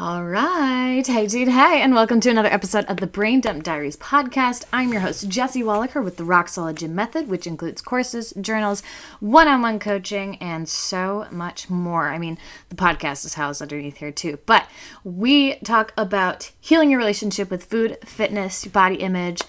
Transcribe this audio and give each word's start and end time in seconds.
All 0.00 0.24
right. 0.24 1.06
Hey, 1.06 1.26
dude. 1.26 1.48
Hey, 1.48 1.82
and 1.82 1.92
welcome 1.92 2.20
to 2.20 2.30
another 2.30 2.48
episode 2.48 2.86
of 2.86 2.96
the 2.96 3.06
Brain 3.06 3.42
Dump 3.42 3.62
Diaries 3.62 3.98
podcast. 3.98 4.64
I'm 4.72 4.92
your 4.92 5.02
host, 5.02 5.28
Jessie 5.28 5.62
Wallaker, 5.62 6.02
with 6.02 6.16
the 6.16 6.24
Rock 6.24 6.48
Solid 6.48 6.76
Gym 6.78 6.94
Method, 6.94 7.28
which 7.28 7.46
includes 7.46 7.82
courses, 7.82 8.32
journals, 8.40 8.82
one 9.20 9.46
on 9.46 9.60
one 9.60 9.78
coaching, 9.78 10.36
and 10.36 10.66
so 10.66 11.26
much 11.30 11.68
more. 11.68 12.08
I 12.08 12.16
mean, 12.16 12.38
the 12.70 12.76
podcast 12.76 13.26
is 13.26 13.34
housed 13.34 13.60
underneath 13.60 13.98
here 13.98 14.10
too. 14.10 14.38
But 14.46 14.66
we 15.04 15.56
talk 15.56 15.92
about 15.98 16.50
healing 16.58 16.90
your 16.90 16.98
relationship 16.98 17.50
with 17.50 17.64
food, 17.64 17.98
fitness, 18.02 18.64
body 18.64 18.96
image, 18.96 19.42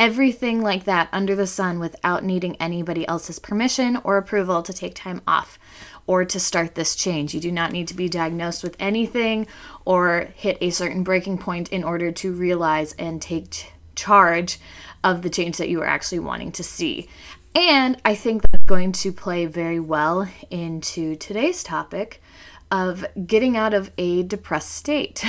everything 0.00 0.60
like 0.60 0.82
that 0.82 1.10
under 1.12 1.36
the 1.36 1.46
sun 1.46 1.78
without 1.78 2.24
needing 2.24 2.56
anybody 2.56 3.06
else's 3.06 3.38
permission 3.38 3.98
or 4.02 4.16
approval 4.16 4.64
to 4.64 4.72
take 4.72 4.96
time 4.96 5.22
off 5.28 5.60
or 6.06 6.24
to 6.24 6.40
start 6.40 6.74
this 6.74 6.94
change. 6.96 7.34
You 7.34 7.40
do 7.40 7.52
not 7.52 7.72
need 7.72 7.88
to 7.88 7.94
be 7.94 8.08
diagnosed 8.08 8.62
with 8.62 8.76
anything 8.78 9.46
or 9.84 10.28
hit 10.34 10.58
a 10.60 10.70
certain 10.70 11.02
breaking 11.02 11.38
point 11.38 11.70
in 11.70 11.84
order 11.84 12.10
to 12.12 12.32
realize 12.32 12.92
and 12.94 13.20
take 13.20 13.72
charge 13.94 14.58
of 15.04 15.22
the 15.22 15.30
change 15.30 15.56
that 15.58 15.68
you 15.68 15.80
are 15.80 15.86
actually 15.86 16.18
wanting 16.18 16.52
to 16.52 16.62
see. 16.62 17.08
And 17.54 18.00
I 18.04 18.14
think 18.14 18.42
that's 18.42 18.64
going 18.64 18.92
to 18.92 19.12
play 19.12 19.46
very 19.46 19.78
well 19.78 20.28
into 20.50 21.16
today's 21.16 21.62
topic 21.62 22.22
of 22.70 23.04
getting 23.26 23.56
out 23.56 23.74
of 23.74 23.90
a 23.98 24.22
depressed 24.22 24.72
state. 24.72 25.24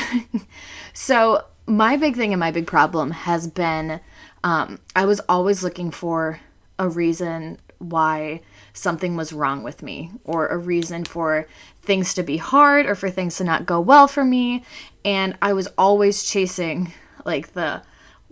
so, 0.93 1.43
my 1.65 1.95
big 1.95 2.15
thing 2.15 2.33
and 2.33 2.39
my 2.39 2.51
big 2.51 2.67
problem 2.67 3.11
has 3.11 3.47
been 3.47 4.01
um, 4.43 4.79
I 4.95 5.05
was 5.05 5.21
always 5.29 5.63
looking 5.63 5.91
for 5.91 6.41
a 6.77 6.89
reason 6.89 7.57
why 7.79 8.41
something 8.73 9.15
was 9.15 9.31
wrong 9.31 9.63
with 9.63 9.83
me 9.83 10.11
or 10.23 10.47
a 10.47 10.57
reason 10.57 11.05
for 11.05 11.47
things 11.81 12.13
to 12.15 12.23
be 12.23 12.37
hard 12.37 12.85
or 12.85 12.95
for 12.95 13.09
things 13.09 13.37
to 13.37 13.43
not 13.43 13.65
go 13.65 13.79
well 13.79 14.07
for 14.07 14.25
me. 14.25 14.63
And 15.05 15.37
I 15.41 15.53
was 15.53 15.69
always 15.77 16.23
chasing 16.23 16.93
like 17.23 17.53
the 17.53 17.83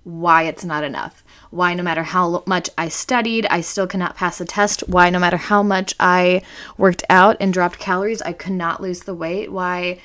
why 0.03 0.44
it's 0.44 0.66
not 0.66 0.83
enough. 0.83 1.23
Why, 1.52 1.73
no 1.73 1.83
matter 1.83 2.03
how 2.03 2.44
much 2.48 2.70
I 2.78 2.88
studied, 2.88 3.45
I 3.48 3.61
still 3.61 3.86
cannot 3.86 4.16
pass 4.16 4.42
a 4.42 4.45
test. 4.45 4.88
Why, 4.88 5.09
no 5.09 5.20
matter 5.20 5.38
how 5.38 5.61
much 5.61 5.94
I 6.00 6.42
worked 6.78 7.03
out 7.09 7.38
and 7.39 7.53
dropped 7.53 7.78
calories, 7.78 8.22
I 8.22 8.33
could 8.33 8.53
not 8.53 8.81
lose 8.81 9.02
the 9.02 9.14
weight. 9.14 9.52
Why, 9.52 10.00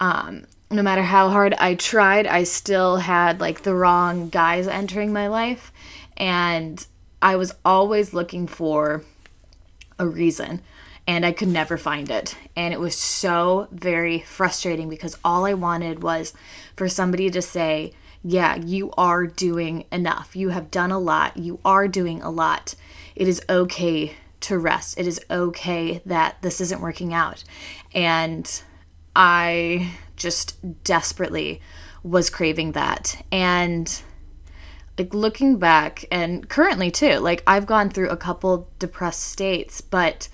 um, 0.00 0.46
no 0.70 0.82
matter 0.82 1.02
how 1.02 1.28
hard 1.28 1.54
I 1.54 1.74
tried, 1.74 2.26
I 2.26 2.44
still 2.44 2.96
had 2.96 3.40
like 3.40 3.62
the 3.62 3.74
wrong 3.74 4.30
guys 4.30 4.66
entering 4.66 5.12
my 5.12 5.26
life. 5.26 5.72
And 6.16 6.86
I 7.20 7.36
was 7.36 7.54
always 7.64 8.14
looking 8.14 8.46
for 8.46 9.04
a 10.02 10.08
reason 10.08 10.60
and 11.06 11.24
I 11.26 11.32
could 11.32 11.48
never 11.48 11.76
find 11.76 12.10
it. 12.10 12.36
And 12.54 12.74
it 12.74 12.80
was 12.80 12.96
so 12.96 13.68
very 13.72 14.20
frustrating 14.20 14.88
because 14.88 15.18
all 15.24 15.44
I 15.46 15.54
wanted 15.54 16.02
was 16.02 16.32
for 16.76 16.88
somebody 16.88 17.30
to 17.30 17.42
say, 17.42 17.94
Yeah, 18.22 18.56
you 18.56 18.92
are 18.96 19.26
doing 19.26 19.84
enough. 19.90 20.36
You 20.36 20.50
have 20.50 20.70
done 20.70 20.90
a 20.90 20.98
lot. 20.98 21.36
You 21.36 21.58
are 21.64 21.88
doing 21.88 22.22
a 22.22 22.30
lot. 22.30 22.74
It 23.16 23.26
is 23.26 23.42
okay 23.48 24.14
to 24.40 24.58
rest. 24.58 24.98
It 24.98 25.06
is 25.06 25.20
okay 25.30 26.02
that 26.06 26.40
this 26.42 26.60
isn't 26.60 26.80
working 26.80 27.12
out. 27.12 27.44
And 27.94 28.62
I 29.14 29.92
just 30.16 30.84
desperately 30.84 31.60
was 32.02 32.30
craving 32.30 32.72
that. 32.72 33.24
And 33.30 34.02
like 35.02 35.14
looking 35.14 35.58
back 35.58 36.04
and 36.12 36.48
currently 36.48 36.90
too, 36.90 37.18
like 37.18 37.42
I've 37.46 37.66
gone 37.66 37.90
through 37.90 38.10
a 38.10 38.16
couple 38.16 38.68
depressed 38.78 39.22
states, 39.22 39.80
but 39.80 40.28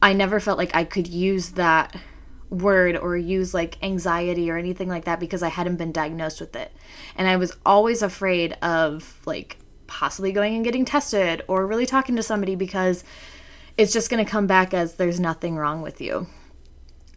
I 0.00 0.12
never 0.12 0.38
felt 0.38 0.58
like 0.58 0.74
I 0.74 0.84
could 0.84 1.08
use 1.08 1.50
that 1.50 1.96
word 2.48 2.96
or 2.96 3.16
use 3.16 3.52
like 3.52 3.82
anxiety 3.82 4.48
or 4.48 4.56
anything 4.56 4.88
like 4.88 5.04
that 5.06 5.18
because 5.18 5.42
I 5.42 5.48
hadn't 5.48 5.76
been 5.76 5.90
diagnosed 5.90 6.40
with 6.40 6.54
it. 6.54 6.72
And 7.16 7.26
I 7.26 7.36
was 7.36 7.56
always 7.66 8.00
afraid 8.00 8.52
of 8.62 9.20
like 9.26 9.58
possibly 9.88 10.30
going 10.30 10.54
and 10.54 10.64
getting 10.64 10.84
tested 10.84 11.42
or 11.48 11.66
really 11.66 11.86
talking 11.86 12.14
to 12.14 12.22
somebody 12.22 12.54
because 12.54 13.02
it's 13.76 13.92
just 13.92 14.08
going 14.08 14.24
to 14.24 14.30
come 14.30 14.46
back 14.46 14.72
as 14.72 14.94
there's 14.94 15.18
nothing 15.18 15.56
wrong 15.56 15.82
with 15.82 16.00
you 16.00 16.28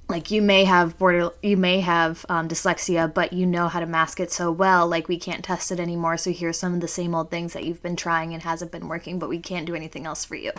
like 0.10 0.32
you 0.32 0.42
may 0.42 0.66
have 0.66 0.98
border 0.98 1.30
you 1.42 1.56
may 1.56 1.80
have 1.80 2.26
um, 2.28 2.50
dyslexia 2.50 3.12
but 3.14 3.32
you 3.32 3.46
know 3.46 3.68
how 3.68 3.80
to 3.80 3.86
mask 3.86 4.20
it 4.20 4.32
so 4.32 4.52
well 4.52 4.86
like 4.88 5.08
we 5.08 5.18
can't 5.18 5.46
test 5.46 5.72
it 5.72 5.80
anymore 5.80 6.18
so 6.18 6.32
here's 6.32 6.58
some 6.58 6.74
of 6.74 6.82
the 6.82 6.88
same 6.88 7.16
old 7.16 7.30
things 7.30 7.54
that 7.54 7.64
you've 7.64 7.82
been 7.82 7.96
trying 7.96 8.34
and 8.34 8.44
hasn't 8.44 8.72
been 8.72 8.88
working 8.90 9.20
but 9.20 9.30
we 9.30 9.40
can't 9.40 9.68
do 9.68 9.76
anything 9.76 10.06
else 10.06 10.26
for 10.26 10.36
you. 10.36 10.52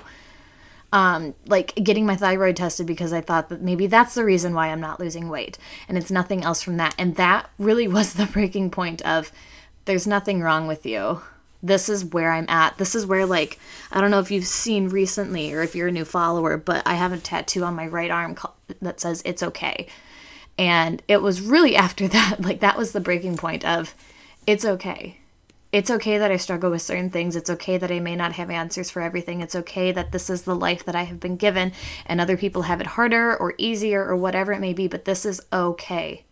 Um, 0.92 1.34
like 1.46 1.76
getting 1.76 2.04
my 2.04 2.16
thyroid 2.16 2.56
tested 2.56 2.84
because 2.84 3.12
i 3.12 3.20
thought 3.20 3.48
that 3.50 3.62
maybe 3.62 3.86
that's 3.86 4.14
the 4.14 4.24
reason 4.24 4.54
why 4.54 4.68
i'm 4.68 4.80
not 4.80 4.98
losing 4.98 5.28
weight 5.28 5.56
and 5.88 5.96
it's 5.96 6.10
nothing 6.10 6.42
else 6.42 6.62
from 6.62 6.78
that. 6.78 6.94
And 6.98 7.16
that 7.16 7.50
really 7.58 7.86
was 7.96 8.14
the 8.14 8.26
breaking 8.26 8.70
point 8.70 9.02
of 9.02 9.30
there's 9.84 10.06
nothing 10.06 10.40
wrong 10.40 10.66
with 10.66 10.86
you 10.86 11.22
this 11.62 11.88
is 11.88 12.04
where 12.04 12.32
I'm 12.32 12.48
at. 12.48 12.78
This 12.78 12.94
is 12.94 13.06
where, 13.06 13.26
like, 13.26 13.58
I 13.92 14.00
don't 14.00 14.10
know 14.10 14.20
if 14.20 14.30
you've 14.30 14.46
seen 14.46 14.88
recently 14.88 15.52
or 15.52 15.62
if 15.62 15.74
you're 15.74 15.88
a 15.88 15.92
new 15.92 16.04
follower, 16.04 16.56
but 16.56 16.82
I 16.86 16.94
have 16.94 17.12
a 17.12 17.18
tattoo 17.18 17.64
on 17.64 17.74
my 17.74 17.86
right 17.86 18.10
arm 18.10 18.36
that 18.80 19.00
says 19.00 19.22
it's 19.24 19.42
okay. 19.42 19.86
And 20.58 21.02
it 21.08 21.22
was 21.22 21.40
really 21.40 21.76
after 21.86 22.08
that, 22.08 22.40
like, 22.40 22.60
that 22.60 22.78
was 22.78 22.92
the 22.92 23.00
breaking 23.00 23.36
point 23.36 23.64
of 23.64 23.94
it's 24.46 24.64
okay. 24.64 25.18
It's 25.72 25.90
okay 25.90 26.18
that 26.18 26.32
I 26.32 26.36
struggle 26.36 26.72
with 26.72 26.82
certain 26.82 27.10
things. 27.10 27.36
It's 27.36 27.50
okay 27.50 27.78
that 27.78 27.92
I 27.92 28.00
may 28.00 28.16
not 28.16 28.32
have 28.32 28.50
answers 28.50 28.90
for 28.90 29.02
everything. 29.02 29.40
It's 29.40 29.54
okay 29.54 29.92
that 29.92 30.10
this 30.10 30.28
is 30.28 30.42
the 30.42 30.56
life 30.56 30.84
that 30.84 30.96
I 30.96 31.04
have 31.04 31.20
been 31.20 31.36
given 31.36 31.72
and 32.06 32.20
other 32.20 32.36
people 32.36 32.62
have 32.62 32.80
it 32.80 32.88
harder 32.88 33.36
or 33.36 33.54
easier 33.56 34.04
or 34.04 34.16
whatever 34.16 34.52
it 34.52 34.58
may 34.58 34.72
be, 34.72 34.88
but 34.88 35.04
this 35.04 35.24
is 35.24 35.40
okay 35.52 36.24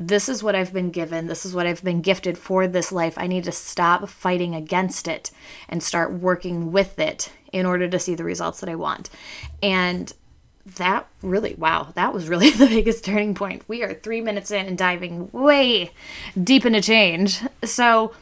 this 0.00 0.30
is 0.30 0.42
what 0.42 0.56
I've 0.56 0.72
been 0.72 0.90
given. 0.90 1.26
This 1.26 1.44
is 1.44 1.54
what 1.54 1.66
I've 1.66 1.84
been 1.84 2.00
gifted 2.00 2.38
for 2.38 2.66
this 2.66 2.90
life. 2.90 3.18
I 3.18 3.26
need 3.26 3.44
to 3.44 3.52
stop 3.52 4.08
fighting 4.08 4.54
against 4.54 5.06
it 5.06 5.30
and 5.68 5.82
start 5.82 6.10
working 6.10 6.72
with 6.72 6.98
it 6.98 7.30
in 7.52 7.66
order 7.66 7.86
to 7.86 7.98
see 7.98 8.14
the 8.14 8.24
results 8.24 8.60
that 8.60 8.70
I 8.70 8.76
want. 8.76 9.10
And 9.62 10.10
that 10.64 11.06
really, 11.20 11.54
wow, 11.58 11.92
that 11.94 12.14
was 12.14 12.30
really 12.30 12.48
the 12.50 12.66
biggest 12.66 13.04
turning 13.04 13.34
point. 13.34 13.62
We 13.68 13.82
are 13.82 13.92
three 13.92 14.22
minutes 14.22 14.50
in 14.50 14.66
and 14.66 14.78
diving 14.78 15.30
way 15.32 15.90
deep 16.42 16.64
into 16.64 16.80
change. 16.80 17.42
So, 17.62 18.14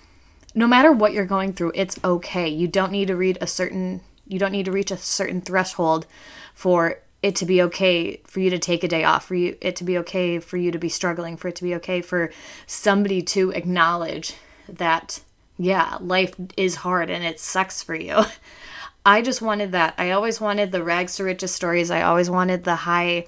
no 0.56 0.66
matter 0.66 0.91
what 0.91 1.12
you're 1.12 1.27
going 1.27 1.53
through, 1.53 1.72
it's 1.77 2.00
okay. 2.03 2.49
You 2.49 2.66
don't 2.66 2.91
need 2.91 3.06
to 3.06 3.15
read 3.15 3.39
a 3.41 3.47
certain, 3.47 4.00
you 4.27 4.41
don't 4.41 4.50
need 4.50 4.65
to 4.65 4.72
reach 4.72 4.91
a 4.91 4.97
certain 4.97 5.43
threshold 5.43 6.06
for 6.55 6.99
it 7.22 7.34
to 7.36 7.46
be 7.46 7.60
okay 7.62 8.20
for 8.24 8.40
you 8.40 8.50
to 8.50 8.58
take 8.58 8.84
a 8.84 8.88
day 8.88 9.04
off, 9.04 9.26
for 9.26 9.34
you 9.34 9.56
it 9.60 9.76
to 9.76 9.84
be 9.84 9.98
okay 9.98 10.38
for 10.38 10.56
you 10.56 10.70
to 10.70 10.78
be 10.78 10.88
struggling, 10.88 11.36
for 11.36 11.48
it 11.48 11.56
to 11.56 11.64
be 11.64 11.74
okay 11.74 12.00
for 12.00 12.30
somebody 12.66 13.22
to 13.22 13.50
acknowledge 13.52 14.34
that 14.68 15.20
yeah, 15.56 15.98
life 16.00 16.34
is 16.56 16.76
hard 16.76 17.10
and 17.10 17.24
it 17.24 17.40
sucks 17.40 17.82
for 17.82 17.94
you. 17.94 18.22
I 19.06 19.22
just 19.22 19.42
wanted 19.42 19.72
that. 19.72 19.94
I 19.98 20.10
always 20.10 20.40
wanted 20.40 20.70
the 20.70 20.84
rags 20.84 21.16
to 21.16 21.24
riches 21.24 21.52
stories. 21.52 21.90
I 21.90 22.02
always 22.02 22.30
wanted 22.30 22.64
the 22.64 22.76
high 22.76 23.26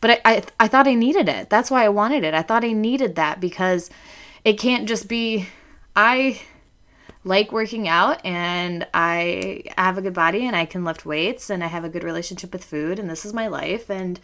but 0.00 0.10
I, 0.10 0.20
I 0.24 0.42
I 0.60 0.68
thought 0.68 0.86
I 0.86 0.94
needed 0.94 1.28
it. 1.28 1.50
That's 1.50 1.70
why 1.70 1.84
I 1.84 1.88
wanted 1.88 2.24
it. 2.24 2.34
I 2.34 2.42
thought 2.42 2.64
I 2.64 2.72
needed 2.72 3.14
that 3.16 3.40
because 3.40 3.90
it 4.44 4.58
can't 4.58 4.86
just 4.86 5.08
be 5.08 5.48
I 5.96 6.42
like 7.24 7.50
working 7.52 7.88
out 7.88 8.24
and 8.24 8.86
I 8.92 9.64
have 9.78 9.96
a 9.96 10.02
good 10.02 10.12
body 10.12 10.46
and 10.46 10.54
I 10.54 10.66
can 10.66 10.84
lift 10.84 11.06
weights 11.06 11.48
and 11.48 11.64
I 11.64 11.68
have 11.68 11.84
a 11.84 11.88
good 11.88 12.04
relationship 12.04 12.52
with 12.52 12.64
food 12.64 12.98
and 12.98 13.08
this 13.08 13.24
is 13.24 13.32
my 13.32 13.46
life 13.46 13.90
and 13.90 14.20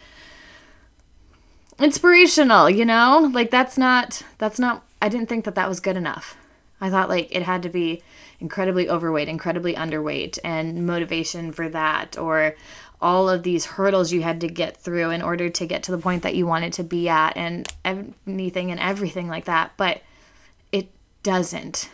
inspirational, 1.79 2.69
you 2.69 2.85
know? 2.85 3.31
Like 3.33 3.49
that's 3.49 3.77
not 3.77 4.21
that's 4.37 4.59
not 4.59 4.85
I 5.01 5.09
didn't 5.09 5.29
think 5.29 5.45
that 5.45 5.55
that 5.55 5.67
was 5.67 5.79
good 5.79 5.97
enough. 5.97 6.37
I 6.79 6.89
thought 6.91 7.09
like 7.09 7.27
it 7.35 7.43
had 7.43 7.63
to 7.63 7.69
be 7.69 8.03
incredibly 8.39 8.87
overweight, 8.87 9.27
incredibly 9.27 9.73
underweight 9.73 10.37
and 10.43 10.85
motivation 10.85 11.51
for 11.51 11.69
that 11.69 12.17
or 12.17 12.55
all 13.01 13.27
of 13.27 13.41
these 13.41 13.65
hurdles 13.65 14.13
you 14.13 14.21
had 14.21 14.39
to 14.41 14.47
get 14.47 14.77
through 14.77 15.09
in 15.09 15.23
order 15.23 15.49
to 15.49 15.65
get 15.65 15.81
to 15.81 15.91
the 15.91 15.97
point 15.97 16.21
that 16.21 16.35
you 16.35 16.45
wanted 16.45 16.71
to 16.73 16.83
be 16.83 17.09
at 17.09 17.35
and 17.35 17.67
anything 17.83 18.69
and 18.69 18.79
everything 18.79 19.27
like 19.27 19.45
that. 19.45 19.71
But 19.75 20.01
it 20.71 20.91
doesn't 21.23 21.89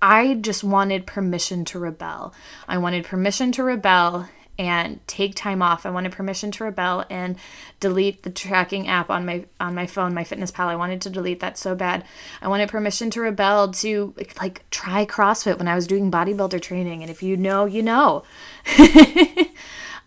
I 0.00 0.34
just 0.34 0.62
wanted 0.62 1.06
permission 1.06 1.64
to 1.66 1.78
rebel. 1.78 2.32
I 2.68 2.78
wanted 2.78 3.04
permission 3.04 3.50
to 3.52 3.64
rebel 3.64 4.28
and 4.58 4.98
take 5.06 5.34
time 5.36 5.62
off. 5.62 5.86
I 5.86 5.90
wanted 5.90 6.12
permission 6.12 6.50
to 6.52 6.64
rebel 6.64 7.04
and 7.08 7.36
delete 7.78 8.24
the 8.24 8.30
tracking 8.30 8.88
app 8.88 9.08
on 9.08 9.24
my 9.24 9.44
on 9.60 9.74
my 9.74 9.86
phone, 9.86 10.12
MyFitnessPal. 10.12 10.66
I 10.66 10.76
wanted 10.76 11.00
to 11.02 11.10
delete 11.10 11.40
that 11.40 11.56
so 11.56 11.74
bad. 11.76 12.04
I 12.42 12.48
wanted 12.48 12.68
permission 12.68 13.10
to 13.10 13.20
rebel 13.20 13.70
to 13.70 14.14
like 14.40 14.68
try 14.70 15.06
CrossFit 15.06 15.58
when 15.58 15.68
I 15.68 15.76
was 15.76 15.86
doing 15.86 16.10
bodybuilder 16.10 16.60
training 16.60 17.02
and 17.02 17.10
if 17.10 17.22
you 17.22 17.36
know, 17.36 17.66
you 17.66 17.82
know. 17.82 18.24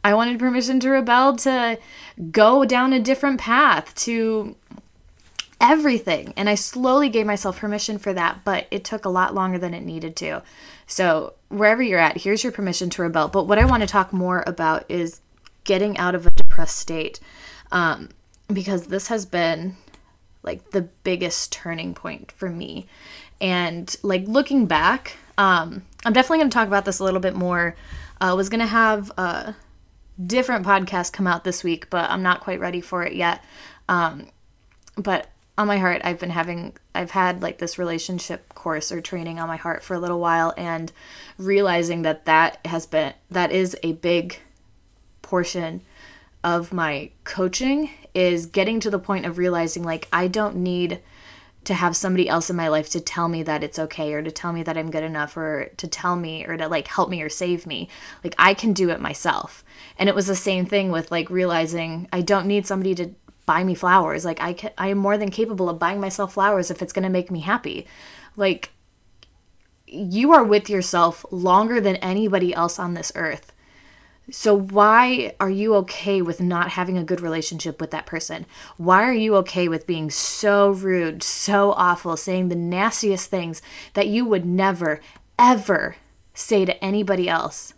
I 0.04 0.14
wanted 0.14 0.40
permission 0.40 0.80
to 0.82 0.90
rebel 0.90 1.36
to 1.38 1.80
go 2.32 2.66
down 2.66 2.92
a 2.92 3.00
different 3.00 3.40
path, 3.40 3.94
to 3.96 4.56
everything. 5.62 6.34
And 6.36 6.50
I 6.50 6.56
slowly 6.56 7.08
gave 7.08 7.26
myself 7.26 7.60
permission 7.60 7.98
for 7.98 8.12
that, 8.14 8.44
but 8.44 8.68
it 8.72 8.84
took 8.84 9.06
a 9.06 9.10
lot 9.10 9.34
longer 9.34 9.58
than 9.58 9.74
it 9.74 9.86
needed 9.86 10.16
to. 10.18 10.42
So, 10.88 11.36
wherever 11.48 11.82
you're 11.82 12.00
at, 12.00 12.18
here's 12.18 12.44
your 12.44 12.52
permission 12.52 12.90
to 12.90 13.02
rebel. 13.02 13.30
But 13.30 13.48
what 13.48 13.60
I 13.60 13.66
want 13.66 13.82
to 13.82 13.88
talk 13.88 14.12
more 14.12 14.44
about 14.46 14.84
is 14.90 15.22
getting 15.64 15.98
out 15.98 16.16
of 16.16 16.26
a 16.26 16.32
depressed 16.32 16.78
state. 16.78 17.20
Um, 17.72 18.10
because 18.54 18.88
this 18.88 19.08
has 19.08 19.26
been 19.26 19.78
like 20.44 20.72
the 20.72 20.82
biggest 20.82 21.52
turning 21.52 21.94
point 21.94 22.32
for 22.32 22.50
me. 22.50 22.88
And 23.40 23.96
like 24.04 24.28
looking 24.28 24.66
back, 24.66 25.18
um, 25.38 25.84
I'm 26.06 26.14
definitely 26.14 26.40
going 26.40 26.50
to 26.50 26.54
talk 26.54 26.68
about 26.68 26.86
this 26.86 27.00
a 27.00 27.04
little 27.04 27.20
bit 27.20 27.36
more. 27.36 27.76
I 28.20 28.30
uh, 28.30 28.36
was 28.36 28.50
going 28.50 28.60
to 28.60 28.68
have 28.68 29.12
a 29.18 29.56
different 30.24 30.66
podcast 30.66 31.14
come 31.14 31.28
out 31.28 31.44
this 31.44 31.64
week, 31.64 31.90
but 31.90 32.10
I'm 32.10 32.22
not 32.22 32.42
quite 32.42 32.60
ready 32.60 32.82
for 32.82 33.04
it 33.04 33.14
yet. 33.14 33.44
Um, 33.90 34.28
but 34.96 35.30
on 35.62 35.68
my 35.68 35.78
heart, 35.78 36.02
I've 36.04 36.20
been 36.20 36.32
having, 36.32 36.76
I've 36.94 37.12
had 37.12 37.42
like 37.42 37.60
this 37.60 37.78
relationship 37.78 38.54
course 38.54 38.92
or 38.92 39.00
training 39.00 39.40
on 39.40 39.48
my 39.48 39.58
heart 39.58 39.84
for 39.84 39.94
a 39.94 40.00
little 40.00 40.20
while, 40.20 40.54
and 40.58 40.92
realizing 41.38 42.02
that 42.02 42.26
that 42.26 42.60
has 42.66 42.86
been, 42.86 43.14
that 43.30 43.52
is 43.52 43.78
a 43.84 43.94
big 43.94 44.40
portion 45.22 45.82
of 46.44 46.74
my 46.74 47.12
coaching 47.24 47.92
is 48.14 48.46
getting 48.46 48.80
to 48.80 48.90
the 48.90 49.00
point 49.00 49.26
of 49.26 49.38
realizing 49.38 49.84
like 49.84 50.08
I 50.12 50.28
don't 50.28 50.58
need 50.58 51.00
to 51.64 51.76
have 51.76 51.96
somebody 51.96 52.28
else 52.28 52.50
in 52.50 52.56
my 52.56 52.68
life 52.68 52.90
to 52.90 53.00
tell 53.00 53.28
me 53.28 53.44
that 53.44 53.64
it's 53.64 53.78
okay 53.78 54.14
or 54.14 54.24
to 54.24 54.32
tell 54.32 54.52
me 54.52 54.64
that 54.64 54.78
I'm 54.78 54.90
good 54.90 55.04
enough 55.04 55.38
or 55.38 55.70
to 55.78 55.88
tell 55.88 56.16
me 56.16 56.44
or 56.46 56.58
to 56.58 56.68
like 56.68 56.88
help 56.88 57.10
me 57.10 57.22
or 57.22 57.30
save 57.30 57.68
me. 57.68 57.88
Like 58.24 58.34
I 58.38 58.56
can 58.56 58.74
do 58.74 58.90
it 58.90 59.00
myself. 59.00 59.64
And 59.98 60.10
it 60.10 60.16
was 60.16 60.26
the 60.26 60.36
same 60.36 60.66
thing 60.66 60.92
with 60.92 61.12
like 61.12 61.30
realizing 61.30 62.08
I 62.12 62.22
don't 62.22 62.48
need 62.48 62.66
somebody 62.66 62.96
to 62.96 63.12
buy 63.52 63.66
me 63.66 63.76
flowers. 63.76 64.24
Like 64.24 64.40
I 64.40 64.54
can 64.54 64.72
I 64.78 64.88
am 64.88 64.98
more 64.98 65.18
than 65.18 65.30
capable 65.30 65.68
of 65.68 65.78
buying 65.78 66.00
myself 66.00 66.34
flowers 66.36 66.72
if 66.72 66.82
it's 66.82 66.94
going 66.94 67.04
to 67.04 67.10
make 67.10 67.30
me 67.30 67.42
happy. 67.42 67.86
Like 68.38 68.72
you 69.88 70.32
are 70.32 70.44
with 70.44 70.70
yourself 70.70 71.26
longer 71.32 71.82
than 71.82 71.98
anybody 71.98 72.54
else 72.54 72.80
on 72.80 72.94
this 72.94 73.12
earth. 73.14 73.52
So, 74.30 74.58
why 74.58 75.36
are 75.42 75.50
you 75.50 75.76
okay 75.76 76.22
with 76.22 76.40
not 76.40 76.70
having 76.70 76.98
a 76.98 77.04
good 77.04 77.20
relationship 77.20 77.82
with 77.82 77.92
that 77.92 78.06
person? 78.06 78.46
Why 78.78 79.04
are 79.04 79.14
you 79.26 79.36
okay 79.38 79.68
with 79.68 79.86
being 79.86 80.10
so 80.10 80.70
rude, 80.70 81.22
so 81.22 81.74
awful, 81.74 82.16
saying 82.16 82.48
the 82.48 82.56
nastiest 82.56 83.30
things 83.30 83.62
that 83.94 84.08
you 84.08 84.24
would 84.24 84.46
never, 84.46 85.02
ever 85.38 85.98
say 86.34 86.64
to 86.64 86.82
anybody 86.82 87.28
else? 87.28 87.74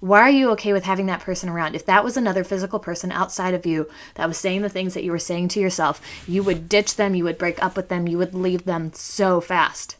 Why 0.00 0.20
are 0.20 0.30
you 0.30 0.50
okay 0.50 0.72
with 0.72 0.84
having 0.84 1.06
that 1.06 1.20
person 1.20 1.48
around? 1.48 1.74
If 1.74 1.84
that 1.86 2.04
was 2.04 2.16
another 2.16 2.44
physical 2.44 2.78
person 2.78 3.10
outside 3.10 3.52
of 3.52 3.66
you 3.66 3.88
that 4.14 4.28
was 4.28 4.38
saying 4.38 4.62
the 4.62 4.68
things 4.68 4.94
that 4.94 5.02
you 5.02 5.10
were 5.10 5.18
saying 5.18 5.48
to 5.48 5.60
yourself, 5.60 6.00
you 6.28 6.42
would 6.44 6.68
ditch 6.68 6.94
them, 6.96 7.16
you 7.16 7.24
would 7.24 7.38
break 7.38 7.60
up 7.62 7.76
with 7.76 7.88
them, 7.88 8.06
you 8.06 8.16
would 8.18 8.34
leave 8.34 8.64
them 8.64 8.92
so 8.92 9.40
fast. 9.40 9.96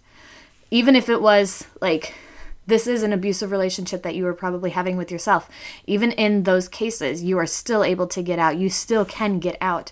Even 0.70 0.94
if 0.94 1.08
it 1.08 1.20
was 1.20 1.66
like 1.80 2.14
this 2.68 2.86
is 2.86 3.02
an 3.02 3.14
abusive 3.14 3.50
relationship 3.50 4.02
that 4.02 4.14
you 4.14 4.24
were 4.24 4.34
probably 4.34 4.70
having 4.70 4.98
with 4.98 5.10
yourself. 5.10 5.48
Even 5.86 6.12
in 6.12 6.42
those 6.42 6.68
cases, 6.68 7.24
you 7.24 7.38
are 7.38 7.46
still 7.46 7.82
able 7.82 8.06
to 8.06 8.22
get 8.22 8.38
out. 8.38 8.58
You 8.58 8.68
still 8.68 9.06
can 9.06 9.38
get 9.38 9.56
out. 9.58 9.90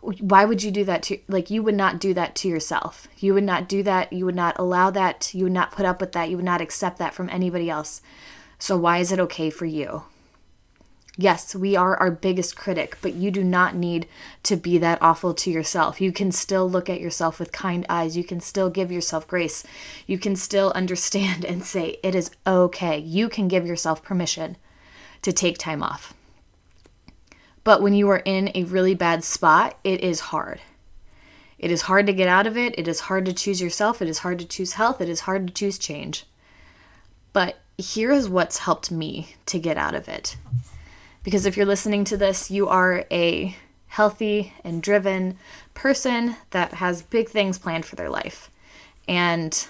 Why 0.00 0.44
would 0.44 0.62
you 0.62 0.70
do 0.70 0.84
that 0.84 1.02
to 1.04 1.18
like 1.26 1.50
you 1.50 1.64
would 1.64 1.74
not 1.74 1.98
do 1.98 2.14
that 2.14 2.36
to 2.36 2.48
yourself. 2.48 3.08
You 3.18 3.34
would 3.34 3.42
not 3.42 3.68
do 3.68 3.82
that. 3.82 4.12
You 4.12 4.26
would 4.26 4.36
not 4.36 4.56
allow 4.60 4.90
that. 4.90 5.34
You 5.34 5.44
would 5.44 5.52
not 5.52 5.72
put 5.72 5.84
up 5.84 6.00
with 6.00 6.12
that. 6.12 6.30
You 6.30 6.36
would 6.36 6.44
not 6.44 6.60
accept 6.60 6.98
that 6.98 7.14
from 7.14 7.28
anybody 7.30 7.68
else. 7.68 8.00
So 8.58 8.76
why 8.76 8.98
is 8.98 9.12
it 9.12 9.20
okay 9.20 9.50
for 9.50 9.66
you? 9.66 10.04
Yes, 11.20 11.52
we 11.52 11.74
are 11.74 11.96
our 11.96 12.12
biggest 12.12 12.56
critic, 12.56 12.96
but 13.02 13.14
you 13.14 13.32
do 13.32 13.42
not 13.42 13.74
need 13.74 14.06
to 14.44 14.54
be 14.54 14.78
that 14.78 15.02
awful 15.02 15.34
to 15.34 15.50
yourself. 15.50 16.00
You 16.00 16.12
can 16.12 16.30
still 16.30 16.70
look 16.70 16.88
at 16.88 17.00
yourself 17.00 17.40
with 17.40 17.50
kind 17.50 17.84
eyes. 17.88 18.16
You 18.16 18.22
can 18.22 18.38
still 18.38 18.70
give 18.70 18.92
yourself 18.92 19.26
grace. 19.26 19.64
You 20.06 20.16
can 20.16 20.36
still 20.36 20.70
understand 20.76 21.44
and 21.44 21.64
say, 21.64 21.98
it 22.04 22.14
is 22.14 22.30
okay. 22.46 22.98
You 22.98 23.28
can 23.28 23.48
give 23.48 23.66
yourself 23.66 24.00
permission 24.00 24.56
to 25.22 25.32
take 25.32 25.58
time 25.58 25.82
off. 25.82 26.14
But 27.64 27.82
when 27.82 27.94
you 27.94 28.08
are 28.10 28.22
in 28.24 28.52
a 28.54 28.62
really 28.62 28.94
bad 28.94 29.24
spot, 29.24 29.76
it 29.82 30.00
is 30.00 30.20
hard. 30.20 30.60
It 31.58 31.72
is 31.72 31.82
hard 31.82 32.06
to 32.06 32.12
get 32.12 32.28
out 32.28 32.46
of 32.46 32.56
it. 32.56 32.78
It 32.78 32.86
is 32.86 33.00
hard 33.00 33.26
to 33.26 33.32
choose 33.32 33.60
yourself. 33.60 34.00
It 34.00 34.08
is 34.08 34.20
hard 34.20 34.38
to 34.38 34.46
choose 34.46 34.74
health. 34.74 35.00
It 35.00 35.08
is 35.08 35.22
hard 35.22 35.48
to 35.48 35.52
choose 35.52 35.78
change. 35.78 36.26
But 37.32 37.58
here 37.78 38.10
is 38.10 38.28
what's 38.28 38.58
helped 38.58 38.90
me 38.90 39.36
to 39.46 39.58
get 39.58 39.78
out 39.78 39.94
of 39.94 40.08
it. 40.08 40.36
Because 41.22 41.46
if 41.46 41.56
you're 41.56 41.66
listening 41.66 42.04
to 42.04 42.16
this, 42.16 42.50
you 42.50 42.68
are 42.68 43.06
a 43.10 43.56
healthy 43.86 44.52
and 44.64 44.82
driven 44.82 45.38
person 45.74 46.36
that 46.50 46.74
has 46.74 47.02
big 47.02 47.28
things 47.28 47.58
planned 47.58 47.86
for 47.86 47.96
their 47.96 48.10
life. 48.10 48.50
And 49.06 49.66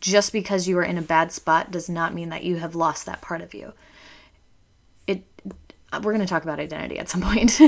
just 0.00 0.32
because 0.32 0.68
you 0.68 0.78
are 0.78 0.84
in 0.84 0.96
a 0.96 1.02
bad 1.02 1.32
spot 1.32 1.70
does 1.70 1.88
not 1.88 2.14
mean 2.14 2.28
that 2.28 2.44
you 2.44 2.56
have 2.56 2.74
lost 2.74 3.04
that 3.06 3.20
part 3.20 3.40
of 3.40 3.52
you. 3.52 3.72
It 5.06 5.24
we're 5.92 6.12
going 6.12 6.20
to 6.20 6.26
talk 6.26 6.42
about 6.42 6.60
identity 6.60 6.98
at 6.98 7.08
some 7.08 7.20
point 7.22 7.60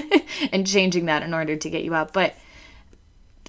and 0.53 0.67
changing 0.67 1.07
that 1.07 1.23
in 1.23 1.35
order 1.35 1.57
to 1.57 1.71
get 1.71 1.85
you 1.85 1.95
out, 1.95 2.13
but 2.13 2.35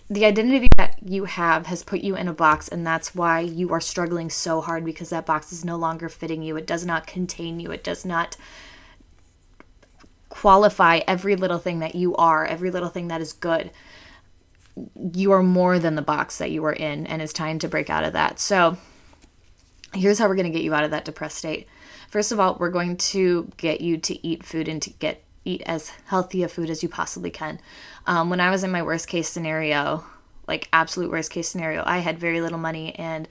the 0.09 0.25
identity 0.25 0.67
that 0.77 0.97
you 1.05 1.25
have 1.25 1.67
has 1.67 1.83
put 1.83 2.01
you 2.01 2.15
in 2.15 2.27
a 2.27 2.33
box 2.33 2.67
and 2.67 2.85
that's 2.85 3.13
why 3.13 3.39
you 3.39 3.71
are 3.71 3.79
struggling 3.79 4.29
so 4.29 4.59
hard 4.59 4.83
because 4.83 5.09
that 5.11 5.25
box 5.25 5.51
is 5.53 5.63
no 5.63 5.75
longer 5.75 6.09
fitting 6.09 6.41
you. 6.41 6.57
It 6.57 6.65
does 6.65 6.85
not 6.85 7.05
contain 7.05 7.59
you. 7.59 7.71
It 7.71 7.83
does 7.83 8.03
not 8.03 8.35
qualify 10.29 11.01
every 11.07 11.35
little 11.35 11.59
thing 11.59 11.79
that 11.79 11.95
you 11.95 12.15
are, 12.15 12.45
every 12.45 12.71
little 12.71 12.89
thing 12.89 13.07
that 13.09 13.21
is 13.21 13.33
good. 13.33 13.71
You 15.13 15.31
are 15.31 15.43
more 15.43 15.77
than 15.77 15.95
the 15.95 16.01
box 16.01 16.37
that 16.37 16.51
you 16.51 16.63
are 16.65 16.73
in, 16.73 17.05
and 17.05 17.21
it's 17.21 17.33
time 17.33 17.59
to 17.59 17.67
break 17.67 17.89
out 17.89 18.05
of 18.05 18.13
that. 18.13 18.39
So, 18.39 18.77
here's 19.93 20.19
how 20.19 20.27
we're 20.27 20.35
going 20.35 20.51
to 20.51 20.57
get 20.57 20.63
you 20.63 20.73
out 20.73 20.85
of 20.85 20.91
that 20.91 21.03
depressed 21.03 21.37
state. 21.37 21.67
First 22.07 22.31
of 22.31 22.39
all, 22.39 22.55
we're 22.59 22.69
going 22.69 22.95
to 22.97 23.51
get 23.57 23.81
you 23.81 23.97
to 23.97 24.25
eat 24.25 24.43
food 24.43 24.67
and 24.67 24.81
to 24.81 24.89
get 24.91 25.23
eat 25.45 25.61
as 25.65 25.89
healthy 26.05 26.43
a 26.43 26.47
food 26.47 26.69
as 26.69 26.83
you 26.83 26.89
possibly 26.89 27.29
can. 27.29 27.59
Um, 28.05 28.29
when 28.29 28.39
I 28.39 28.49
was 28.49 28.63
in 28.63 28.71
my 28.71 28.83
worst 28.83 29.07
case 29.07 29.29
scenario, 29.29 30.03
like 30.47 30.69
absolute 30.73 31.11
worst 31.11 31.31
case 31.31 31.49
scenario, 31.49 31.83
I 31.85 31.99
had 31.99 32.19
very 32.19 32.41
little 32.41 32.57
money 32.57 32.95
and 32.95 33.27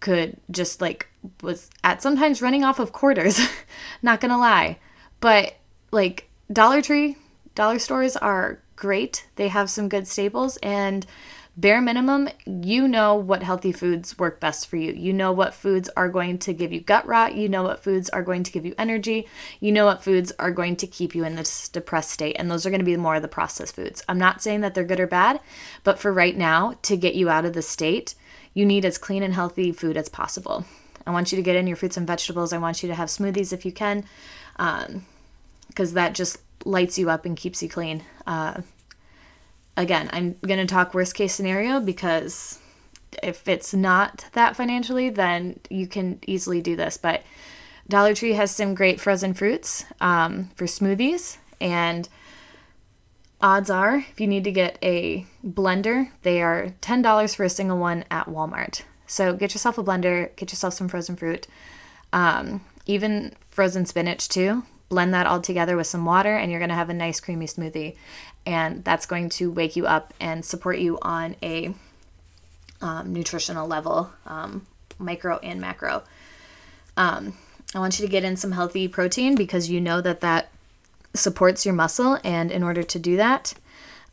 could 0.00 0.36
just 0.50 0.80
like 0.80 1.08
was 1.42 1.70
at 1.82 2.02
sometimes 2.02 2.42
running 2.42 2.64
off 2.64 2.78
of 2.78 2.92
quarters. 2.92 3.40
Not 4.02 4.20
gonna 4.20 4.38
lie, 4.38 4.78
but 5.20 5.54
like 5.90 6.28
Dollar 6.52 6.82
Tree, 6.82 7.16
dollar 7.54 7.78
stores 7.78 8.16
are 8.16 8.60
great. 8.76 9.26
They 9.36 9.48
have 9.48 9.70
some 9.70 9.88
good 9.88 10.06
staples 10.06 10.58
and 10.58 11.06
bare 11.56 11.80
minimum, 11.80 12.28
you 12.46 12.88
know 12.88 13.14
what 13.14 13.42
healthy 13.42 13.72
foods 13.72 14.18
work 14.18 14.40
best 14.40 14.66
for 14.66 14.76
you. 14.76 14.92
You 14.92 15.12
know 15.12 15.32
what 15.32 15.54
foods 15.54 15.88
are 15.96 16.08
going 16.08 16.38
to 16.38 16.52
give 16.52 16.72
you 16.72 16.80
gut 16.80 17.06
rot. 17.06 17.34
You 17.34 17.48
know 17.48 17.62
what 17.62 17.82
foods 17.82 18.08
are 18.10 18.22
going 18.22 18.42
to 18.42 18.52
give 18.52 18.66
you 18.66 18.74
energy. 18.76 19.28
You 19.60 19.72
know 19.72 19.84
what 19.84 20.02
foods 20.02 20.32
are 20.38 20.50
going 20.50 20.76
to 20.76 20.86
keep 20.86 21.14
you 21.14 21.24
in 21.24 21.36
this 21.36 21.68
depressed 21.68 22.10
state. 22.10 22.36
And 22.38 22.50
those 22.50 22.66
are 22.66 22.70
going 22.70 22.80
to 22.80 22.84
be 22.84 22.96
more 22.96 23.16
of 23.16 23.22
the 23.22 23.28
processed 23.28 23.76
foods. 23.76 24.02
I'm 24.08 24.18
not 24.18 24.42
saying 24.42 24.62
that 24.62 24.74
they're 24.74 24.84
good 24.84 25.00
or 25.00 25.06
bad, 25.06 25.40
but 25.84 25.98
for 25.98 26.12
right 26.12 26.36
now, 26.36 26.74
to 26.82 26.96
get 26.96 27.14
you 27.14 27.28
out 27.28 27.44
of 27.44 27.52
the 27.52 27.62
state, 27.62 28.14
you 28.52 28.66
need 28.66 28.84
as 28.84 28.98
clean 28.98 29.22
and 29.22 29.34
healthy 29.34 29.72
food 29.72 29.96
as 29.96 30.08
possible. 30.08 30.64
I 31.06 31.10
want 31.10 31.32
you 31.32 31.36
to 31.36 31.42
get 31.42 31.56
in 31.56 31.66
your 31.66 31.76
fruits 31.76 31.96
and 31.96 32.06
vegetables. 32.06 32.52
I 32.52 32.58
want 32.58 32.82
you 32.82 32.88
to 32.88 32.94
have 32.94 33.08
smoothies 33.08 33.52
if 33.52 33.64
you 33.64 33.72
can. 33.72 34.04
Um, 34.56 35.04
because 35.68 35.94
that 35.94 36.14
just 36.14 36.38
lights 36.64 36.98
you 36.98 37.10
up 37.10 37.24
and 37.26 37.36
keeps 37.36 37.62
you 37.62 37.68
clean. 37.68 38.04
Uh, 38.26 38.62
again, 39.76 40.10
I'm 40.12 40.36
going 40.46 40.64
to 40.64 40.66
talk 40.66 40.94
worst 40.94 41.14
case 41.14 41.34
scenario 41.34 41.80
because 41.80 42.58
if 43.22 43.48
it's 43.48 43.74
not 43.74 44.26
that 44.32 44.56
financially, 44.56 45.10
then 45.10 45.60
you 45.70 45.86
can 45.86 46.18
easily 46.26 46.60
do 46.60 46.76
this. 46.76 46.96
But 46.96 47.22
Dollar 47.88 48.14
Tree 48.14 48.32
has 48.32 48.50
some 48.50 48.74
great 48.74 49.00
frozen 49.00 49.34
fruits 49.34 49.84
um, 50.00 50.50
for 50.56 50.64
smoothies, 50.64 51.38
and 51.60 52.08
odds 53.40 53.70
are, 53.70 53.98
if 54.10 54.20
you 54.20 54.26
need 54.26 54.44
to 54.44 54.52
get 54.52 54.78
a 54.82 55.26
blender, 55.46 56.10
they 56.22 56.42
are 56.42 56.74
$10 56.80 57.36
for 57.36 57.44
a 57.44 57.50
single 57.50 57.78
one 57.78 58.04
at 58.10 58.26
Walmart. 58.26 58.82
So 59.06 59.34
get 59.34 59.54
yourself 59.54 59.76
a 59.76 59.84
blender, 59.84 60.34
get 60.36 60.50
yourself 60.50 60.74
some 60.74 60.88
frozen 60.88 61.14
fruit, 61.14 61.46
um, 62.12 62.64
even 62.86 63.34
frozen 63.50 63.84
spinach 63.84 64.28
too 64.28 64.64
blend 64.94 65.12
that 65.12 65.26
all 65.26 65.40
together 65.40 65.76
with 65.76 65.88
some 65.88 66.04
water, 66.04 66.36
and 66.36 66.52
you're 66.52 66.60
going 66.60 66.68
to 66.68 66.76
have 66.76 66.88
a 66.88 66.94
nice 66.94 67.18
creamy 67.18 67.46
smoothie. 67.46 67.96
And 68.46 68.84
that's 68.84 69.06
going 69.06 69.28
to 69.30 69.50
wake 69.50 69.74
you 69.74 69.86
up 69.86 70.14
and 70.20 70.44
support 70.44 70.78
you 70.78 70.98
on 71.02 71.34
a 71.42 71.74
um, 72.80 73.12
nutritional 73.12 73.66
level, 73.66 74.12
um, 74.24 74.66
micro 74.98 75.38
and 75.38 75.60
macro. 75.60 76.04
Um, 76.96 77.36
I 77.74 77.80
want 77.80 77.98
you 77.98 78.06
to 78.06 78.10
get 78.10 78.22
in 78.22 78.36
some 78.36 78.52
healthy 78.52 78.86
protein 78.86 79.34
because 79.34 79.68
you 79.68 79.80
know 79.80 80.00
that 80.00 80.20
that 80.20 80.50
supports 81.12 81.66
your 81.66 81.74
muscle, 81.74 82.18
and 82.22 82.52
in 82.52 82.62
order 82.62 82.84
to 82.84 82.98
do 83.00 83.16
that, 83.16 83.54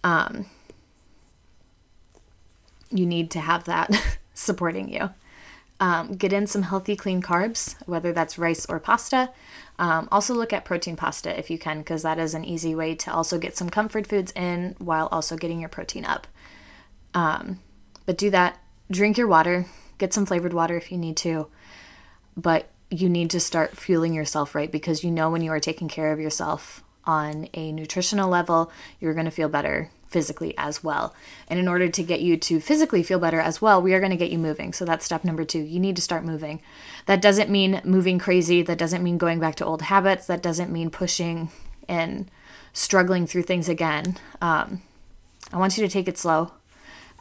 um, 0.03 0.47
you 2.89 3.05
need 3.05 3.29
to 3.31 3.39
have 3.39 3.65
that 3.65 4.17
supporting 4.33 4.91
you. 4.91 5.11
Um, 5.81 6.13
get 6.13 6.31
in 6.31 6.45
some 6.45 6.61
healthy, 6.61 6.95
clean 6.95 7.23
carbs, 7.23 7.75
whether 7.87 8.13
that's 8.13 8.37
rice 8.37 8.67
or 8.67 8.79
pasta. 8.79 9.31
Um, 9.79 10.07
also, 10.11 10.35
look 10.35 10.53
at 10.53 10.63
protein 10.63 10.95
pasta 10.95 11.37
if 11.37 11.49
you 11.49 11.57
can, 11.57 11.79
because 11.79 12.03
that 12.03 12.19
is 12.19 12.35
an 12.35 12.45
easy 12.45 12.75
way 12.75 12.93
to 12.93 13.11
also 13.11 13.39
get 13.39 13.57
some 13.57 13.71
comfort 13.71 14.05
foods 14.05 14.31
in 14.35 14.75
while 14.77 15.09
also 15.11 15.35
getting 15.35 15.59
your 15.59 15.69
protein 15.69 16.05
up. 16.05 16.27
Um, 17.15 17.59
but 18.05 18.15
do 18.15 18.29
that. 18.29 18.59
Drink 18.91 19.17
your 19.17 19.27
water. 19.27 19.65
Get 19.97 20.13
some 20.13 20.27
flavored 20.27 20.53
water 20.53 20.77
if 20.77 20.91
you 20.91 20.99
need 20.99 21.17
to. 21.17 21.47
But 22.37 22.69
you 22.91 23.09
need 23.09 23.31
to 23.31 23.39
start 23.39 23.75
fueling 23.75 24.13
yourself 24.13 24.53
right 24.53 24.71
because 24.71 25.03
you 25.03 25.09
know 25.09 25.31
when 25.31 25.41
you 25.41 25.51
are 25.51 25.59
taking 25.59 25.87
care 25.87 26.11
of 26.11 26.19
yourself 26.19 26.83
on 27.05 27.47
a 27.55 27.71
nutritional 27.71 28.29
level, 28.29 28.71
you're 28.99 29.15
going 29.15 29.25
to 29.25 29.31
feel 29.31 29.49
better 29.49 29.89
physically 30.11 30.53
as 30.57 30.83
well. 30.83 31.15
And 31.47 31.57
in 31.57 31.67
order 31.67 31.87
to 31.87 32.03
get 32.03 32.21
you 32.21 32.37
to 32.37 32.59
physically 32.59 33.01
feel 33.01 33.17
better 33.17 33.39
as 33.39 33.61
well, 33.61 33.81
we 33.81 33.93
are 33.93 33.99
going 33.99 34.11
to 34.11 34.17
get 34.17 34.29
you 34.29 34.37
moving. 34.37 34.73
So 34.73 34.85
that's 34.85 35.05
step 35.05 35.23
number 35.23 35.45
two. 35.45 35.59
You 35.61 35.79
need 35.79 35.95
to 35.95 36.01
start 36.01 36.25
moving. 36.25 36.61
That 37.05 37.21
doesn't 37.21 37.49
mean 37.49 37.81
moving 37.83 38.19
crazy. 38.19 38.61
That 38.61 38.77
doesn't 38.77 39.01
mean 39.01 39.17
going 39.17 39.39
back 39.39 39.55
to 39.55 39.65
old 39.65 39.83
habits. 39.83 40.27
That 40.27 40.43
doesn't 40.43 40.71
mean 40.71 40.89
pushing 40.91 41.49
and 41.87 42.29
struggling 42.73 43.25
through 43.25 43.43
things 43.43 43.67
again. 43.67 44.17
Um, 44.41 44.81
I 45.51 45.57
want 45.57 45.77
you 45.77 45.85
to 45.85 45.91
take 45.91 46.07
it 46.07 46.17
slow 46.17 46.51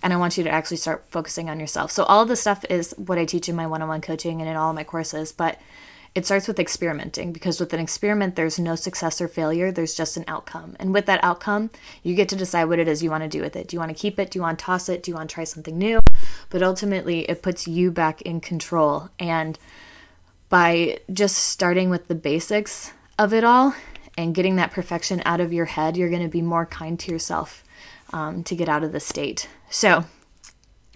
and 0.02 0.12
I 0.12 0.16
want 0.16 0.36
you 0.36 0.44
to 0.44 0.50
actually 0.50 0.78
start 0.78 1.04
focusing 1.10 1.48
on 1.48 1.60
yourself. 1.60 1.90
So, 1.90 2.04
all 2.04 2.22
of 2.22 2.28
this 2.28 2.40
stuff 2.40 2.64
is 2.70 2.94
what 2.96 3.18
I 3.18 3.24
teach 3.24 3.48
in 3.48 3.56
my 3.56 3.66
one 3.66 3.82
on 3.82 3.88
one 3.88 4.00
coaching 4.00 4.40
and 4.40 4.48
in 4.48 4.56
all 4.56 4.70
of 4.70 4.76
my 4.76 4.84
courses, 4.84 5.32
but 5.32 5.58
it 6.14 6.26
starts 6.26 6.48
with 6.48 6.58
experimenting 6.58 7.32
because 7.32 7.60
with 7.60 7.72
an 7.72 7.78
experiment, 7.78 8.34
there's 8.34 8.58
no 8.58 8.74
success 8.74 9.20
or 9.20 9.28
failure, 9.28 9.70
there's 9.70 9.94
just 9.94 10.16
an 10.16 10.24
outcome. 10.26 10.76
And 10.80 10.92
with 10.92 11.06
that 11.06 11.22
outcome, 11.22 11.70
you 12.02 12.14
get 12.14 12.28
to 12.30 12.36
decide 12.36 12.64
what 12.64 12.80
it 12.80 12.88
is 12.88 13.02
you 13.02 13.10
want 13.10 13.22
to 13.22 13.28
do 13.28 13.40
with 13.40 13.54
it. 13.54 13.68
Do 13.68 13.76
you 13.76 13.80
want 13.80 13.96
to 13.96 14.00
keep 14.00 14.18
it? 14.18 14.30
Do 14.30 14.38
you 14.38 14.42
want 14.42 14.58
to 14.58 14.64
toss 14.64 14.88
it? 14.88 15.02
Do 15.02 15.10
you 15.10 15.16
want 15.16 15.30
to 15.30 15.34
try 15.34 15.44
something 15.44 15.78
new? 15.78 16.00
But 16.48 16.62
ultimately, 16.62 17.20
it 17.30 17.42
puts 17.42 17.68
you 17.68 17.92
back 17.92 18.22
in 18.22 18.40
control. 18.40 19.08
And 19.20 19.56
by 20.48 20.98
just 21.12 21.36
starting 21.36 21.90
with 21.90 22.08
the 22.08 22.16
basics 22.16 22.92
of 23.16 23.32
it 23.32 23.44
all 23.44 23.74
and 24.18 24.34
getting 24.34 24.56
that 24.56 24.72
perfection 24.72 25.22
out 25.24 25.40
of 25.40 25.52
your 25.52 25.66
head, 25.66 25.96
you're 25.96 26.10
going 26.10 26.22
to 26.22 26.28
be 26.28 26.42
more 26.42 26.66
kind 26.66 26.98
to 27.00 27.12
yourself 27.12 27.62
um, 28.12 28.42
to 28.44 28.56
get 28.56 28.68
out 28.68 28.82
of 28.82 28.90
the 28.90 29.00
state. 29.00 29.48
So, 29.70 30.06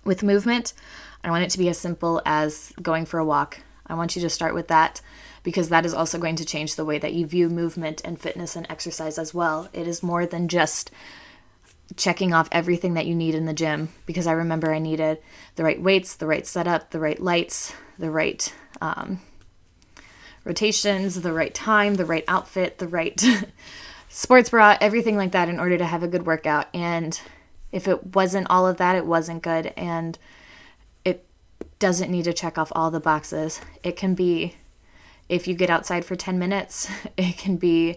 with 0.04 0.24
movement, 0.24 0.72
I 1.22 1.30
want 1.30 1.44
it 1.44 1.50
to 1.50 1.58
be 1.58 1.68
as 1.68 1.78
simple 1.78 2.20
as 2.26 2.72
going 2.82 3.06
for 3.06 3.20
a 3.20 3.24
walk. 3.24 3.60
I 3.86 3.94
want 3.94 4.16
you 4.16 4.22
to 4.22 4.30
start 4.30 4.54
with 4.54 4.68
that 4.68 5.00
because 5.42 5.68
that 5.68 5.84
is 5.84 5.94
also 5.94 6.18
going 6.18 6.36
to 6.36 6.44
change 6.44 6.74
the 6.74 6.84
way 6.84 6.98
that 6.98 7.12
you 7.12 7.26
view 7.26 7.48
movement 7.48 8.00
and 8.04 8.20
fitness 8.20 8.56
and 8.56 8.66
exercise 8.70 9.18
as 9.18 9.34
well. 9.34 9.68
It 9.72 9.86
is 9.86 10.02
more 10.02 10.26
than 10.26 10.48
just 10.48 10.90
checking 11.96 12.32
off 12.32 12.48
everything 12.50 12.94
that 12.94 13.06
you 13.06 13.14
need 13.14 13.34
in 13.34 13.44
the 13.44 13.52
gym 13.52 13.90
because 14.06 14.26
I 14.26 14.32
remember 14.32 14.72
I 14.72 14.78
needed 14.78 15.18
the 15.56 15.64
right 15.64 15.80
weights, 15.80 16.16
the 16.16 16.26
right 16.26 16.46
setup, 16.46 16.90
the 16.90 16.98
right 16.98 17.20
lights, 17.20 17.74
the 17.98 18.10
right 18.10 18.52
um, 18.80 19.20
rotations, 20.44 21.20
the 21.20 21.32
right 21.32 21.54
time, 21.54 21.94
the 21.94 22.06
right 22.06 22.24
outfit, 22.26 22.78
the 22.78 22.88
right 22.88 23.22
sports 24.08 24.50
bra, 24.50 24.78
everything 24.80 25.16
like 25.16 25.32
that 25.32 25.48
in 25.48 25.60
order 25.60 25.76
to 25.76 25.84
have 25.84 26.02
a 26.02 26.08
good 26.08 26.26
workout. 26.26 26.68
And 26.72 27.20
if 27.70 27.86
it 27.86 28.14
wasn't 28.14 28.48
all 28.48 28.66
of 28.66 28.78
that, 28.78 28.96
it 28.96 29.06
wasn't 29.06 29.42
good. 29.42 29.72
And 29.76 30.18
doesn't 31.78 32.10
need 32.10 32.24
to 32.24 32.32
check 32.32 32.58
off 32.58 32.72
all 32.74 32.90
the 32.90 33.00
boxes. 33.00 33.60
It 33.82 33.96
can 33.96 34.14
be 34.14 34.56
if 35.28 35.48
you 35.48 35.54
get 35.54 35.70
outside 35.70 36.04
for 36.04 36.16
10 36.16 36.38
minutes, 36.38 36.90
it 37.16 37.38
can 37.38 37.56
be 37.56 37.96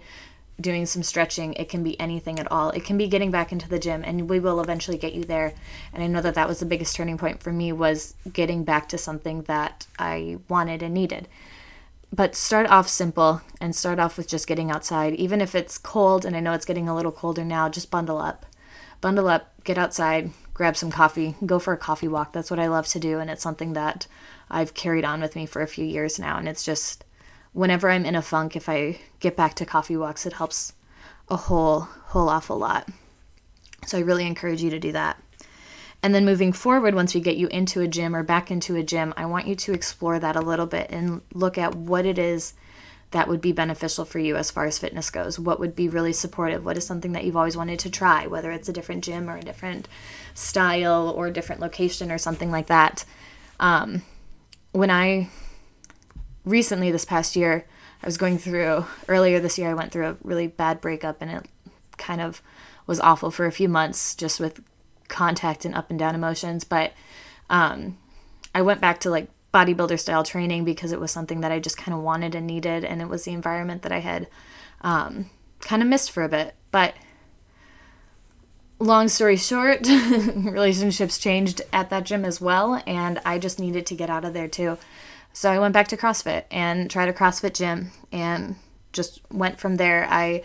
doing 0.60 0.88
some 0.88 1.04
stretching, 1.04 1.54
it 1.54 1.70
can 1.70 1.84
be 1.84 2.00
anything 2.00 2.40
at 2.40 2.52
all. 2.52 2.72
It 2.72 2.84
can 2.84 2.98
be 2.98 3.08
getting 3.08 3.30
back 3.30 3.52
into 3.52 3.70
the 3.70 3.78
gym 3.78 4.04
and 4.04 4.28
we 4.28 4.40
will 4.40 4.60
eventually 4.60 4.98
get 4.98 5.14
you 5.14 5.24
there. 5.24 5.54
And 5.94 6.02
I 6.02 6.08
know 6.08 6.22
that 6.22 6.34
that 6.34 6.48
was 6.48 6.60
the 6.60 6.66
biggest 6.66 6.96
turning 6.96 7.18
point 7.18 7.44
for 7.44 7.54
me 7.54 7.72
was 7.72 8.16
getting 8.34 8.64
back 8.64 8.90
to 8.90 8.98
something 8.98 9.44
that 9.44 9.86
I 10.00 10.38
wanted 10.48 10.82
and 10.82 10.94
needed 10.94 11.28
but 12.14 12.36
start 12.36 12.68
off 12.68 12.88
simple 12.88 13.42
and 13.60 13.76
start 13.76 14.00
off 14.00 14.18
with 14.18 14.28
just 14.28 14.48
getting 14.48 14.72
outside. 14.72 15.14
Even 15.16 15.42
if 15.42 15.54
it's 15.54 15.78
cold, 15.78 16.26
and 16.26 16.36
I 16.36 16.40
know 16.40 16.54
it's 16.54 16.66
getting 16.66 16.88
a 16.88 16.96
little 16.96 17.12
colder 17.12 17.44
now, 17.44 17.70
just 17.70 17.92
bundle 17.92 18.18
up. 18.18 18.46
Bundle 19.02 19.28
up, 19.28 19.54
get 19.64 19.78
outside, 19.78 20.32
grab 20.58 20.76
some 20.76 20.90
coffee, 20.90 21.36
go 21.46 21.60
for 21.60 21.72
a 21.72 21.78
coffee 21.78 22.08
walk. 22.08 22.34
That's 22.34 22.50
what 22.50 22.60
I 22.60 22.66
love 22.66 22.88
to 22.88 23.00
do, 23.00 23.20
and 23.20 23.30
it's 23.30 23.44
something 23.44 23.74
that 23.74 24.08
I've 24.50 24.74
carried 24.74 25.06
on 25.06 25.22
with 25.22 25.36
me 25.36 25.46
for 25.46 25.62
a 25.62 25.68
few 25.68 25.86
years 25.86 26.18
now. 26.18 26.40
And 26.40 26.50
it's 26.50 26.64
just 26.64 27.06
whenever 27.54 27.92
I'm 27.92 28.06
in 28.06 28.16
a 28.16 28.24
funk, 28.24 28.56
if 28.56 28.68
I 28.68 29.00
get 29.20 29.38
back 29.38 29.54
to 29.56 29.68
coffee 29.68 29.96
walks, 29.96 30.26
it 30.26 30.34
helps 30.34 30.74
a 31.30 31.36
whole, 31.36 31.82
whole 31.82 32.28
awful 32.28 32.58
lot. 32.58 32.90
So 33.86 34.00
I 34.00 34.02
really 34.02 34.26
encourage 34.26 34.64
you 34.64 34.72
to 34.72 34.80
do 34.80 34.92
that. 34.94 35.22
And 36.02 36.16
then 36.16 36.26
moving 36.26 36.52
forward, 36.52 36.96
once 36.96 37.14
we 37.14 37.22
get 37.22 37.38
you 37.38 37.48
into 37.50 37.82
a 37.82 37.88
gym 37.88 38.16
or 38.16 38.24
back 38.24 38.50
into 38.50 38.76
a 38.76 38.84
gym, 38.84 39.14
I 39.16 39.28
want 39.28 39.46
you 39.46 39.54
to 39.54 39.74
explore 39.74 40.18
that 40.18 40.36
a 40.36 40.42
little 40.42 40.66
bit 40.66 40.90
and 40.90 41.22
look 41.36 41.60
at 41.60 41.76
what 41.76 42.08
it 42.08 42.18
is 42.18 42.54
that 43.12 43.28
would 43.28 43.40
be 43.40 43.52
beneficial 43.52 44.04
for 44.04 44.20
you 44.20 44.36
as 44.36 44.52
far 44.52 44.66
as 44.66 44.80
fitness 44.80 45.10
goes. 45.10 45.40
What 45.40 45.60
would 45.60 45.76
be 45.76 45.88
really 45.88 46.14
supportive? 46.14 46.66
What 46.66 46.78
is 46.78 46.86
something 46.86 47.14
that 47.14 47.24
you've 47.24 47.38
always 47.38 47.56
wanted 47.56 47.80
to 47.80 47.90
try, 47.90 48.28
whether 48.28 48.52
it's 48.52 48.68
a 48.68 48.74
different 48.74 49.04
gym 49.04 49.30
or 49.30 49.38
a 49.38 49.42
different 49.42 49.88
style 50.34 51.14
or 51.16 51.28
a 51.28 51.34
different 51.34 51.62
location 51.62 52.12
or 52.12 52.18
something 52.18 52.52
like 52.52 52.68
that. 52.68 53.06
Um, 53.60 54.04
when 54.72 54.92
I 54.92 55.30
recently, 56.44 56.92
this 56.92 57.06
past 57.06 57.36
year, 57.36 57.66
I 58.04 58.06
was 58.06 58.18
going 58.18 58.38
through, 58.38 58.86
earlier 59.08 59.40
this 59.40 59.58
year, 59.58 59.70
I 59.70 59.74
went 59.74 59.92
through 59.92 60.08
a 60.08 60.18
really 60.22 60.48
bad 60.48 60.82
breakup 60.82 61.22
and 61.22 61.32
it 61.32 61.46
kind 61.98 62.22
of 62.22 62.42
was 62.86 63.00
awful 63.00 63.32
for 63.32 63.46
a 63.46 63.52
few 63.52 63.70
months 63.70 64.16
just 64.16 64.40
with 64.40 64.62
contact 65.08 65.66
and 65.66 65.74
up 65.74 65.90
and 65.90 65.98
down 65.98 66.14
emotions. 66.14 66.64
But 66.64 66.94
um, 67.50 67.98
I 68.54 68.62
went 68.62 68.82
back 68.82 69.00
to 69.02 69.10
like 69.10 69.30
bodybuilder 69.58 70.00
style 70.00 70.24
training 70.24 70.64
because 70.64 70.92
it 70.92 71.00
was 71.00 71.12
something 71.12 71.42
that 71.42 71.52
I 71.52 71.60
just 71.60 71.78
kind 71.78 71.98
of 71.98 72.04
wanted 72.04 72.36
and 72.36 72.46
needed, 72.46 72.86
and 72.86 73.02
it 73.02 73.10
was 73.10 73.24
the 73.24 73.34
environment 73.34 73.82
that 73.82 73.92
I 73.92 74.00
had 74.00 74.28
um, 74.82 75.30
kind 75.62 75.82
of 75.82 75.88
missed 75.88 76.12
for 76.12 76.24
a 76.24 76.30
bit. 76.30 76.56
But 76.72 76.94
long 78.80 79.08
story 79.08 79.38
short, 79.38 79.88
relationships 79.88 81.18
changed 81.18 81.62
at 81.74 81.90
that 81.90 82.06
gym 82.06 82.24
as 82.24 82.40
well, 82.40 82.84
and 82.86 83.20
I 83.26 83.40
just 83.40 83.60
needed 83.60 83.86
to 83.88 83.96
get 83.96 84.10
out 84.10 84.26
of 84.26 84.34
there 84.34 84.48
too. 84.48 84.78
So 85.34 85.52
I 85.52 85.60
went 85.60 85.74
back 85.74 85.88
to 85.90 85.98
CrossFit 85.98 86.46
and 86.52 86.90
tried 86.90 87.10
a 87.10 87.14
CrossFit 87.14 87.54
gym 87.54 87.92
and 88.12 88.56
just 88.92 89.22
went 89.32 89.60
from 89.60 89.78
there. 89.78 90.08
I 90.10 90.44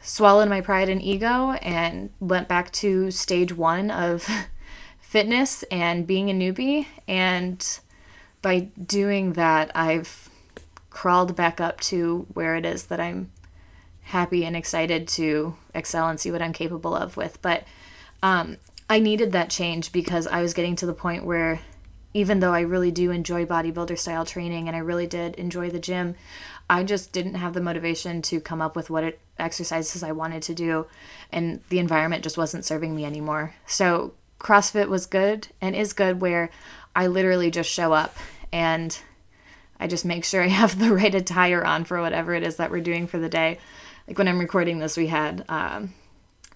swallowed 0.00 0.48
my 0.48 0.60
pride 0.60 0.88
and 0.88 1.02
ego 1.02 1.52
and 1.62 2.10
went 2.20 2.48
back 2.48 2.70
to 2.72 3.10
stage 3.10 3.56
one 3.56 3.90
of 3.90 4.28
fitness 5.00 5.64
and 5.64 6.06
being 6.06 6.30
a 6.30 6.32
newbie. 6.32 6.86
And 7.08 7.80
by 8.42 8.68
doing 8.84 9.34
that, 9.34 9.70
I've 9.74 10.28
crawled 10.90 11.36
back 11.36 11.60
up 11.60 11.80
to 11.80 12.26
where 12.32 12.56
it 12.56 12.64
is 12.64 12.86
that 12.86 13.00
I'm 13.00 13.30
happy 14.02 14.44
and 14.44 14.56
excited 14.56 15.06
to 15.06 15.54
excel 15.74 16.08
and 16.08 16.18
see 16.18 16.30
what 16.30 16.42
I'm 16.42 16.52
capable 16.52 16.94
of 16.94 17.16
with. 17.16 17.40
But 17.42 17.64
um, 18.22 18.56
I 18.88 19.00
needed 19.00 19.32
that 19.32 19.50
change 19.50 19.92
because 19.92 20.26
I 20.26 20.40
was 20.40 20.54
getting 20.54 20.76
to 20.76 20.86
the 20.86 20.94
point 20.94 21.24
where 21.24 21.60
even 22.14 22.40
though 22.40 22.54
I 22.54 22.60
really 22.60 22.90
do 22.90 23.10
enjoy 23.10 23.44
bodybuilder 23.44 23.98
style 23.98 24.24
training 24.24 24.66
and 24.66 24.76
I 24.76 24.80
really 24.80 25.06
did 25.06 25.34
enjoy 25.34 25.70
the 25.70 25.78
gym, 25.78 26.14
I 26.70 26.82
just 26.82 27.12
didn't 27.12 27.34
have 27.34 27.52
the 27.52 27.60
motivation 27.60 28.22
to 28.22 28.40
come 28.40 28.62
up 28.62 28.74
with 28.74 28.90
what 28.90 29.04
it, 29.04 29.20
exercises 29.38 30.02
I 30.02 30.12
wanted 30.12 30.42
to 30.44 30.54
do, 30.54 30.86
and 31.30 31.60
the 31.68 31.78
environment 31.78 32.24
just 32.24 32.36
wasn't 32.36 32.64
serving 32.64 32.94
me 32.94 33.04
anymore. 33.04 33.54
So, 33.66 34.14
CrossFit 34.40 34.88
was 34.88 35.06
good 35.06 35.48
and 35.60 35.74
is 35.74 35.92
good 35.92 36.20
where 36.20 36.50
I 36.98 37.06
literally 37.06 37.52
just 37.52 37.70
show 37.70 37.92
up 37.92 38.16
and 38.50 38.98
I 39.78 39.86
just 39.86 40.04
make 40.04 40.24
sure 40.24 40.42
I 40.42 40.48
have 40.48 40.76
the 40.80 40.92
right 40.92 41.14
attire 41.14 41.64
on 41.64 41.84
for 41.84 42.00
whatever 42.00 42.34
it 42.34 42.42
is 42.42 42.56
that 42.56 42.72
we're 42.72 42.80
doing 42.80 43.06
for 43.06 43.20
the 43.20 43.28
day. 43.28 43.58
Like 44.08 44.18
when 44.18 44.26
I'm 44.26 44.40
recording 44.40 44.80
this, 44.80 44.96
we 44.96 45.06
had 45.06 45.44
um, 45.48 45.94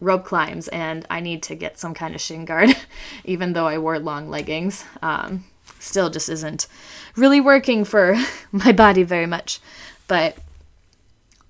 rope 0.00 0.24
climbs, 0.24 0.66
and 0.68 1.06
I 1.08 1.20
need 1.20 1.44
to 1.44 1.54
get 1.54 1.78
some 1.78 1.94
kind 1.94 2.14
of 2.14 2.20
shin 2.20 2.44
guard, 2.44 2.70
even 3.24 3.52
though 3.52 3.68
I 3.68 3.78
wore 3.78 4.00
long 4.00 4.30
leggings. 4.30 4.84
Um, 5.00 5.44
still 5.78 6.10
just 6.10 6.28
isn't 6.28 6.66
really 7.14 7.40
working 7.40 7.84
for 7.84 8.16
my 8.52 8.72
body 8.72 9.04
very 9.04 9.26
much. 9.26 9.60
But 10.08 10.38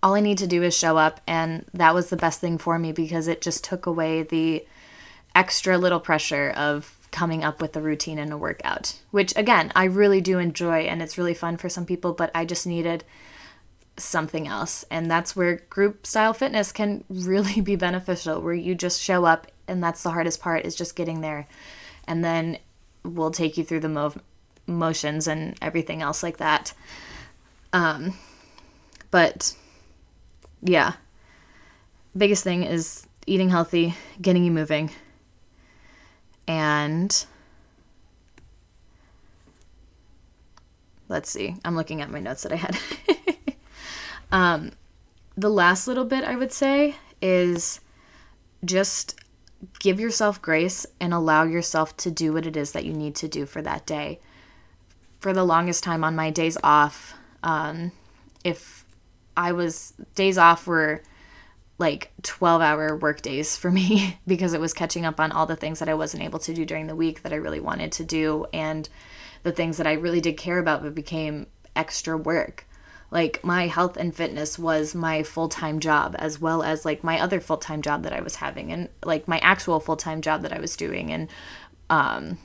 all 0.02 0.14
I 0.14 0.20
need 0.20 0.38
to 0.38 0.46
do 0.46 0.62
is 0.62 0.76
show 0.76 0.98
up. 0.98 1.22
And 1.26 1.64
that 1.72 1.94
was 1.94 2.10
the 2.10 2.16
best 2.16 2.42
thing 2.42 2.58
for 2.58 2.78
me 2.78 2.92
because 2.92 3.26
it 3.26 3.40
just 3.40 3.64
took 3.64 3.86
away 3.86 4.22
the 4.22 4.66
extra 5.34 5.78
little 5.78 6.00
pressure 6.00 6.50
of 6.50 7.01
coming 7.12 7.44
up 7.44 7.60
with 7.60 7.76
a 7.76 7.80
routine 7.80 8.18
and 8.18 8.32
a 8.32 8.38
workout, 8.38 8.98
which 9.12 9.36
again, 9.36 9.70
I 9.76 9.84
really 9.84 10.20
do 10.20 10.38
enjoy 10.38 10.80
and 10.80 11.00
it's 11.00 11.16
really 11.16 11.34
fun 11.34 11.56
for 11.56 11.68
some 11.68 11.86
people, 11.86 12.12
but 12.12 12.32
I 12.34 12.44
just 12.44 12.66
needed 12.66 13.04
something 13.96 14.48
else. 14.48 14.84
And 14.90 15.10
that's 15.10 15.36
where 15.36 15.56
group 15.70 16.06
style 16.06 16.32
fitness 16.32 16.72
can 16.72 17.04
really 17.08 17.60
be 17.60 17.76
beneficial, 17.76 18.40
where 18.40 18.54
you 18.54 18.74
just 18.74 19.00
show 19.00 19.24
up 19.26 19.46
and 19.68 19.82
that's 19.82 20.02
the 20.02 20.10
hardest 20.10 20.40
part 20.40 20.64
is 20.64 20.74
just 20.74 20.96
getting 20.96 21.20
there. 21.20 21.46
And 22.08 22.24
then 22.24 22.58
we'll 23.04 23.30
take 23.30 23.56
you 23.56 23.64
through 23.64 23.80
the 23.80 23.88
mo- 23.88 24.14
motions 24.66 25.28
and 25.28 25.56
everything 25.62 26.02
else 26.02 26.22
like 26.22 26.38
that. 26.38 26.72
Um, 27.72 28.14
but 29.10 29.54
yeah, 30.62 30.94
biggest 32.16 32.42
thing 32.42 32.62
is 32.62 33.06
eating 33.26 33.50
healthy, 33.50 33.94
getting 34.20 34.44
you 34.44 34.50
moving, 34.50 34.90
and 36.52 37.24
let's 41.08 41.30
see. 41.30 41.56
I'm 41.64 41.74
looking 41.74 42.02
at 42.02 42.10
my 42.10 42.20
notes 42.20 42.42
that 42.42 42.52
I 42.52 42.56
had. 42.56 42.78
um, 44.32 44.72
the 45.34 45.48
last 45.48 45.88
little 45.88 46.04
bit 46.04 46.24
I 46.24 46.36
would 46.36 46.52
say 46.52 46.96
is 47.22 47.80
just 48.62 49.18
give 49.78 49.98
yourself 49.98 50.42
grace 50.42 50.84
and 51.00 51.14
allow 51.14 51.44
yourself 51.44 51.96
to 51.98 52.10
do 52.10 52.34
what 52.34 52.44
it 52.44 52.54
is 52.54 52.72
that 52.72 52.84
you 52.84 52.92
need 52.92 53.14
to 53.14 53.28
do 53.28 53.46
for 53.46 53.62
that 53.62 53.86
day. 53.86 54.20
For 55.20 55.32
the 55.32 55.44
longest 55.44 55.82
time 55.82 56.04
on 56.04 56.14
my 56.14 56.28
days 56.28 56.58
off, 56.62 57.14
um, 57.42 57.92
if 58.44 58.84
I 59.38 59.52
was 59.52 59.94
days 60.14 60.36
off 60.36 60.66
were 60.66 61.02
like 61.82 62.12
12 62.22 62.62
hour 62.62 62.96
work 62.96 63.20
days 63.22 63.56
for 63.56 63.70
me 63.70 64.18
because 64.26 64.54
it 64.54 64.60
was 64.60 64.72
catching 64.72 65.04
up 65.04 65.18
on 65.18 65.32
all 65.32 65.46
the 65.46 65.56
things 65.56 65.80
that 65.80 65.88
I 65.88 65.94
wasn't 65.94 66.22
able 66.22 66.38
to 66.38 66.54
do 66.54 66.64
during 66.64 66.86
the 66.86 66.96
week 66.96 67.22
that 67.22 67.32
I 67.32 67.36
really 67.36 67.60
wanted 67.60 67.90
to 67.92 68.04
do 68.04 68.46
and 68.52 68.88
the 69.42 69.52
things 69.52 69.76
that 69.76 69.86
I 69.86 69.94
really 69.94 70.20
did 70.20 70.36
care 70.36 70.60
about 70.60 70.84
but 70.84 70.94
became 70.94 71.48
extra 71.74 72.16
work. 72.16 72.66
Like 73.10 73.44
my 73.44 73.66
health 73.66 73.96
and 73.96 74.14
fitness 74.14 74.60
was 74.60 74.94
my 74.94 75.24
full-time 75.24 75.80
job 75.80 76.14
as 76.20 76.40
well 76.40 76.62
as 76.62 76.84
like 76.84 77.02
my 77.02 77.20
other 77.20 77.40
full-time 77.40 77.82
job 77.82 78.04
that 78.04 78.12
I 78.12 78.20
was 78.20 78.36
having 78.36 78.72
and 78.72 78.88
like 79.04 79.26
my 79.26 79.38
actual 79.40 79.80
full-time 79.80 80.22
job 80.22 80.42
that 80.42 80.52
I 80.52 80.60
was 80.60 80.76
doing 80.76 81.12
and 81.12 81.28
um 81.90 82.38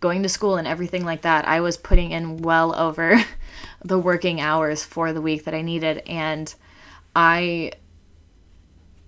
going 0.00 0.22
to 0.22 0.30
school 0.30 0.56
and 0.56 0.66
everything 0.66 1.04
like 1.04 1.20
that. 1.20 1.46
I 1.46 1.60
was 1.60 1.76
putting 1.76 2.10
in 2.10 2.38
well 2.38 2.74
over 2.74 3.22
the 3.84 3.98
working 3.98 4.40
hours 4.40 4.82
for 4.82 5.12
the 5.12 5.20
week 5.20 5.44
that 5.44 5.52
I 5.52 5.60
needed 5.60 5.98
and 6.06 6.52
I 7.14 7.72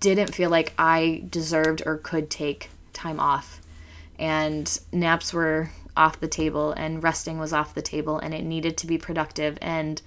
didn't 0.01 0.35
feel 0.35 0.51
like 0.51 0.73
I 0.79 1.25
deserved 1.29 1.83
or 1.85 1.97
could 1.97 2.31
take 2.31 2.71
time 2.93 3.21
off. 3.21 3.61
And 4.19 4.79
naps 4.93 5.33
were 5.33 5.71
off 5.97 6.21
the 6.21 6.29
table 6.29 6.73
and 6.73 7.03
resting 7.03 7.39
was 7.39 7.53
off 7.53 7.75
the 7.75 7.83
table 7.83 8.19
and 8.19 8.33
it 8.33 8.45
needed 8.45 8.77
to 8.79 8.87
be 8.87 8.99
productive 8.99 9.59
and 9.61 10.01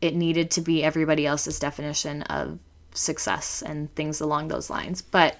it 0.00 0.14
needed 0.14 0.50
to 0.50 0.60
be 0.60 0.82
everybody 0.82 1.26
else's 1.26 1.58
definition 1.58 2.22
of 2.22 2.58
success 2.92 3.62
and 3.62 3.94
things 3.94 4.20
along 4.20 4.48
those 4.48 4.70
lines. 4.70 5.02
But 5.02 5.36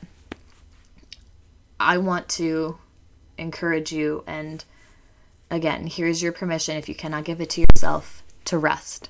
I 1.81 1.99
want 1.99 2.29
to 2.31 2.79
encourage 3.39 3.93
you 3.93 4.25
and 4.27 4.65
again, 5.51 5.87
here's 5.87 6.23
your 6.23 6.33
permission 6.33 6.77
if 6.77 6.89
you 6.89 6.95
cannot 6.95 7.25
give 7.25 7.41
it 7.41 7.51
to 7.51 7.63
yourself 7.63 8.23
to 8.47 8.59
rest. 8.59 9.09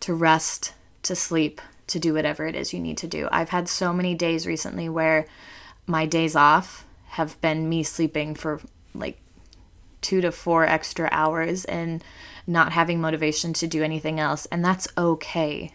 To 0.00 0.14
rest, 0.14 0.74
to 1.02 1.16
sleep, 1.16 1.60
to 1.88 1.98
do 1.98 2.14
whatever 2.14 2.46
it 2.46 2.54
is 2.54 2.72
you 2.72 2.80
need 2.80 2.98
to 2.98 3.06
do. 3.06 3.28
I've 3.30 3.50
had 3.50 3.68
so 3.68 3.92
many 3.92 4.14
days 4.14 4.46
recently 4.46 4.88
where 4.88 5.26
my 5.86 6.06
days 6.06 6.34
off 6.34 6.86
have 7.08 7.40
been 7.40 7.68
me 7.68 7.82
sleeping 7.82 8.34
for 8.34 8.60
like 8.94 9.18
two 10.00 10.20
to 10.20 10.32
four 10.32 10.64
extra 10.64 11.08
hours 11.12 11.64
and 11.64 12.02
not 12.46 12.72
having 12.72 13.00
motivation 13.00 13.52
to 13.54 13.66
do 13.66 13.82
anything 13.82 14.20
else. 14.20 14.46
And 14.46 14.64
that's 14.64 14.88
okay. 14.96 15.72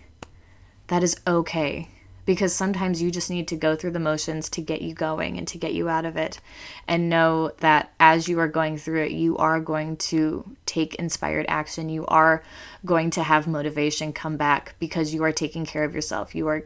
That 0.87 1.03
is 1.03 1.15
okay 1.27 1.89
because 2.29 2.53
sometimes 2.53 3.01
you 3.01 3.09
just 3.09 3.31
need 3.31 3.47
to 3.47 3.55
go 3.55 3.75
through 3.75 3.89
the 3.89 3.99
motions 3.99 4.51
to 4.51 4.61
get 4.61 4.83
you 4.83 4.93
going 4.93 5.35
and 5.35 5.47
to 5.47 5.57
get 5.57 5.73
you 5.73 5.89
out 5.89 6.05
of 6.05 6.15
it 6.15 6.39
and 6.87 7.09
know 7.09 7.51
that 7.57 7.91
as 7.99 8.27
you 8.27 8.37
are 8.39 8.47
going 8.47 8.77
through 8.77 9.03
it 9.03 9.11
you 9.11 9.35
are 9.37 9.59
going 9.59 9.97
to 9.97 10.55
take 10.67 10.93
inspired 10.95 11.43
action. 11.49 11.89
You 11.89 12.05
are 12.05 12.43
going 12.85 13.09
to 13.09 13.23
have 13.23 13.47
motivation 13.47 14.13
come 14.13 14.37
back 14.37 14.75
because 14.77 15.11
you 15.11 15.23
are 15.23 15.31
taking 15.31 15.65
care 15.65 15.83
of 15.83 15.95
yourself. 15.95 16.35
You 16.35 16.47
are 16.49 16.65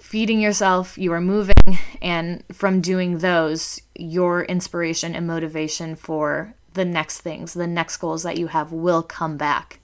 feeding 0.00 0.40
yourself 0.40 0.98
you 0.98 1.12
are 1.12 1.20
moving 1.20 1.78
and 2.02 2.42
from 2.52 2.80
doing 2.80 3.18
those 3.18 3.80
your 3.94 4.42
inspiration 4.44 5.14
and 5.14 5.26
motivation 5.26 5.94
for 5.94 6.54
the 6.72 6.84
next 6.84 7.20
things 7.20 7.52
the 7.54 7.66
next 7.66 7.98
goals 7.98 8.22
that 8.22 8.38
you 8.38 8.48
have 8.48 8.72
will 8.72 9.02
come 9.02 9.36
back 9.36 9.79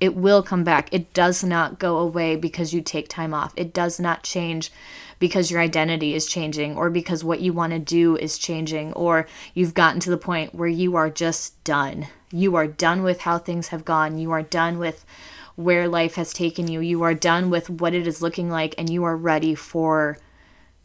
it 0.00 0.14
will 0.14 0.42
come 0.42 0.64
back. 0.64 0.88
It 0.92 1.12
does 1.14 1.42
not 1.42 1.78
go 1.78 1.98
away 1.98 2.36
because 2.36 2.74
you 2.74 2.82
take 2.82 3.08
time 3.08 3.32
off. 3.32 3.52
It 3.56 3.72
does 3.72 3.98
not 3.98 4.22
change 4.22 4.70
because 5.18 5.50
your 5.50 5.60
identity 5.60 6.14
is 6.14 6.26
changing 6.26 6.76
or 6.76 6.90
because 6.90 7.24
what 7.24 7.40
you 7.40 7.52
want 7.52 7.72
to 7.72 7.78
do 7.78 8.16
is 8.16 8.36
changing 8.36 8.92
or 8.92 9.26
you've 9.54 9.74
gotten 9.74 10.00
to 10.00 10.10
the 10.10 10.18
point 10.18 10.54
where 10.54 10.68
you 10.68 10.96
are 10.96 11.08
just 11.08 11.62
done. 11.64 12.08
You 12.30 12.54
are 12.56 12.66
done 12.66 13.02
with 13.02 13.22
how 13.22 13.38
things 13.38 13.68
have 13.68 13.84
gone. 13.84 14.18
You 14.18 14.30
are 14.32 14.42
done 14.42 14.78
with 14.78 15.06
where 15.54 15.88
life 15.88 16.16
has 16.16 16.34
taken 16.34 16.68
you. 16.68 16.80
You 16.80 17.02
are 17.02 17.14
done 17.14 17.48
with 17.48 17.70
what 17.70 17.94
it 17.94 18.06
is 18.06 18.20
looking 18.20 18.50
like 18.50 18.74
and 18.76 18.90
you 18.90 19.04
are 19.04 19.16
ready 19.16 19.54
for 19.54 20.18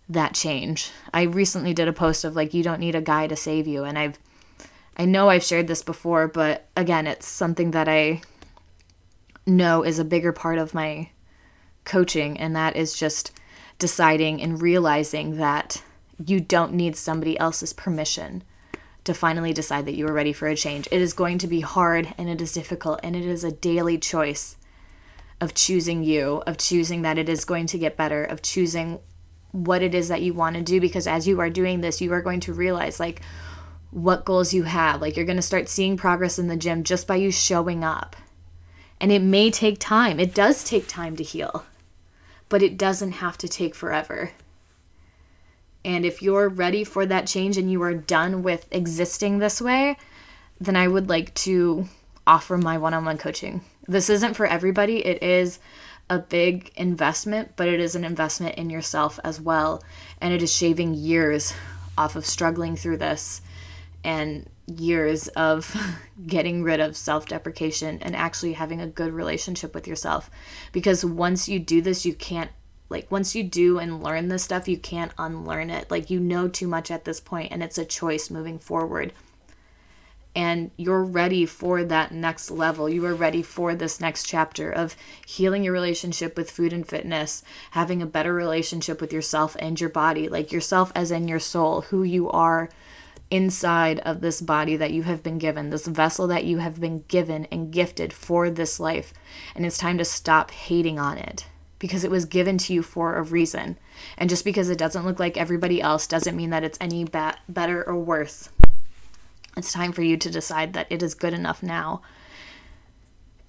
that 0.08 0.34
change. 0.34 0.91
I 1.13 1.24
recently 1.24 1.74
did 1.74 1.89
a 1.89 1.94
post 1.94 2.24
of 2.24 2.36
like 2.36 2.53
you 2.53 2.63
don't 2.63 2.80
need 2.80 2.96
a 2.96 3.01
guy 3.01 3.27
to 3.27 3.36
save 3.36 3.67
you 3.67 3.84
and 3.84 4.00
I've 4.00 4.17
I 4.97 5.06
know 5.06 5.30
I've 5.30 5.43
shared 5.43 5.67
this 5.67 5.84
before, 5.84 6.28
but 6.28 6.67
again, 6.76 7.08
it's 7.08 7.26
something 7.26 7.71
that 7.71 7.88
I 7.88 8.21
know 9.45 9.84
is 9.84 9.99
a 9.99 10.06
bigger 10.06 10.32
part 10.32 10.58
of 10.58 10.73
my 10.73 11.10
coaching, 11.84 12.38
and 12.38 12.56
that 12.56 12.75
is 12.75 12.93
just 12.93 13.32
deciding 13.80 14.41
and 14.41 14.62
realizing 14.62 15.38
that 15.38 15.82
you 16.23 16.39
don't 16.39 16.73
need 16.73 16.95
somebody 16.95 17.38
else's 17.39 17.73
permission 17.73 18.43
to 19.04 19.13
finally 19.13 19.54
decide 19.54 19.86
that 19.86 19.95
you 19.95 20.08
are 20.08 20.13
ready 20.13 20.32
for 20.32 20.47
a 20.47 20.56
change. 20.56 20.88
It 20.91 21.01
is 21.01 21.13
going 21.13 21.39
to 21.39 21.47
be 21.47 21.62
hard 21.62 22.13
and 22.17 22.30
it 22.30 22.39
is 22.39 22.51
difficult, 22.51 22.99
and 23.04 23.15
it 23.15 23.25
is 23.25 23.43
a 23.43 23.51
daily 23.51 23.97
choice 23.97 24.58
of 25.39 25.56
choosing 25.56 26.04
you, 26.04 26.43
of 26.45 26.58
choosing 26.58 27.01
that 27.01 27.17
it 27.17 27.27
is 27.27 27.45
going 27.45 27.65
to 27.65 27.80
get 27.80 27.97
better, 27.97 28.23
of 28.23 28.43
choosing 28.43 28.99
what 29.51 29.82
it 29.82 29.93
is 29.93 30.08
that 30.08 30.21
you 30.21 30.34
want 30.34 30.56
to 30.56 30.62
do 30.62 30.80
because 30.80 31.08
as 31.08 31.27
you 31.27 31.39
are 31.39 31.49
doing 31.49 31.82
this, 31.82 31.99
you 31.99 32.13
are 32.13 32.21
going 32.21 32.39
to 32.41 32.54
realize 32.54 32.99
like 32.99 33.21
what 33.89 34.23
goals 34.23 34.54
you 34.54 34.63
have. 34.63 35.01
Like 35.01 35.15
you're 35.15 35.25
going 35.25 35.36
to 35.38 35.41
start 35.41 35.67
seeing 35.67 35.97
progress 35.97 36.39
in 36.39 36.47
the 36.47 36.56
gym 36.56 36.84
just 36.84 37.08
by 37.08 37.15
you 37.15 37.32
showing 37.32 37.84
up. 37.84 38.15
And 39.01 39.11
it 39.11 39.21
may 39.21 39.51
take 39.51 39.79
time. 39.79 40.19
It 40.19 40.33
does 40.33 40.63
take 40.63 40.87
time 40.87 41.17
to 41.17 41.23
heal, 41.23 41.65
but 42.47 42.61
it 42.61 42.77
doesn't 42.77 43.13
have 43.13 43.37
to 43.39 43.49
take 43.49 43.75
forever. 43.75 44.31
And 45.83 46.05
if 46.05 46.21
you're 46.21 46.47
ready 46.47 46.83
for 46.83 47.05
that 47.07 47.27
change 47.27 47.57
and 47.57 47.69
you 47.69 47.81
are 47.81 47.95
done 47.95 48.43
with 48.43 48.67
existing 48.71 49.39
this 49.39 49.59
way, 49.59 49.97
then 50.59 50.75
I 50.75 50.87
would 50.87 51.09
like 51.09 51.33
to 51.33 51.89
offer 52.27 52.57
my 52.57 52.77
one 52.77 52.93
on 52.93 53.03
one 53.03 53.17
coaching. 53.17 53.61
This 53.87 54.09
isn't 54.09 54.35
for 54.35 54.45
everybody, 54.45 55.03
it 55.03 55.23
is 55.23 55.57
a 56.07 56.19
big 56.19 56.71
investment, 56.75 57.53
but 57.55 57.67
it 57.67 57.79
is 57.79 57.95
an 57.95 58.05
investment 58.05 58.55
in 58.55 58.69
yourself 58.69 59.19
as 59.23 59.41
well. 59.41 59.83
And 60.19 60.31
it 60.33 60.43
is 60.43 60.53
shaving 60.53 60.93
years 60.93 61.53
off 61.97 62.15
of 62.15 62.25
struggling 62.25 62.75
through 62.75 62.97
this 62.97 63.41
and 64.03 64.47
years 64.67 65.28
of 65.30 65.76
getting 66.28 66.63
rid 66.63 66.80
of 66.80 66.95
self 66.95 67.28
deprecation 67.28 68.00
and 68.02 68.15
actually 68.15 68.54
having 68.54 68.82
a 68.82 68.88
good 68.88 69.13
relationship 69.13 69.74
with 69.74 69.88
yourself. 69.88 70.30
Because 70.71 71.04
once 71.06 71.47
you 71.47 71.60
do 71.60 71.82
this, 71.82 72.06
you 72.06 72.13
can't, 72.13 72.52
like, 72.89 73.10
once 73.12 73.36
you 73.36 73.43
do 73.43 73.80
and 73.80 74.04
learn 74.04 74.28
this 74.28 74.43
stuff, 74.43 74.67
you 74.67 74.78
can't 74.78 75.13
unlearn 75.17 75.69
it. 75.69 75.89
Like, 75.89 76.10
you 76.10 76.19
know 76.19 76.47
too 76.47 76.67
much 76.67 76.91
at 76.91 77.06
this 77.06 77.19
point, 77.19 77.52
and 77.52 77.63
it's 77.63 77.78
a 77.78 77.86
choice 77.86 78.30
moving 78.30 78.60
forward. 78.60 79.13
And 80.34 80.71
you're 80.78 81.04
ready 81.04 81.45
for 81.45 81.84
that 81.84 82.13
next 82.13 82.50
level. 82.50 82.88
You 82.88 83.06
are 83.06 83.13
ready 83.13 83.41
for 83.41 83.76
this 83.76 84.00
next 84.00 84.26
chapter 84.26 84.71
of 84.71 84.95
healing 85.28 85.65
your 85.65 85.74
relationship 85.74 86.38
with 86.38 86.50
food 86.50 86.71
and 86.71 86.88
fitness, 86.88 87.43
having 87.71 88.02
a 88.02 88.06
better 88.06 88.34
relationship 88.34 89.02
with 89.02 89.12
yourself 89.12 89.58
and 89.60 89.80
your 89.80 89.89
body, 89.89 90.30
like 90.30 90.54
yourself 90.54 90.89
as 90.95 91.12
in 91.12 91.28
your 91.28 91.39
soul, 91.39 91.82
who 91.82 92.04
you 92.04 92.30
are 92.32 92.69
inside 93.32 94.00
of 94.02 94.22
this 94.22 94.41
body 94.41 94.76
that 94.76 94.91
you 94.91 95.04
have 95.04 95.24
been 95.24 95.39
given, 95.39 95.70
this 95.70 95.88
vessel 95.88 96.28
that 96.28 96.44
you 96.44 96.58
have 96.58 96.80
been 96.80 97.04
given 97.08 97.46
and 97.46 97.72
gifted 97.72 98.13
for 98.13 98.50
this 98.50 98.80
life. 98.80 99.13
And 99.56 99.65
it's 99.65 99.78
time 99.78 99.98
to 99.98 100.06
stop 100.06 100.52
hating 100.52 101.00
on 101.00 101.17
it 101.17 101.48
because 101.80 102.04
it 102.04 102.12
was 102.12 102.26
given 102.26 102.58
to 102.60 102.74
you 102.74 102.84
for 102.84 103.15
a 103.15 103.24
reason. 103.24 103.80
And 104.17 104.30
just 104.30 104.46
because 104.46 104.70
it 104.70 104.78
doesn't 104.78 105.06
look 105.06 105.20
like 105.20 105.38
everybody 105.38 105.82
else 105.82 106.06
doesn't 106.06 106.36
mean 106.36 106.52
that 106.52 106.63
it's 106.63 106.78
any 106.80 107.06
ba- 107.06 107.38
better 107.50 107.84
or 107.88 107.98
worse. 107.98 108.50
It's 109.58 109.74
time 109.74 109.91
for 109.91 110.04
you 110.04 110.17
to 110.17 110.30
decide 110.30 110.74
that 110.74 110.88
it 110.89 111.02
is 111.02 111.13
good 111.15 111.34
enough 111.34 111.63
now. 111.63 112.02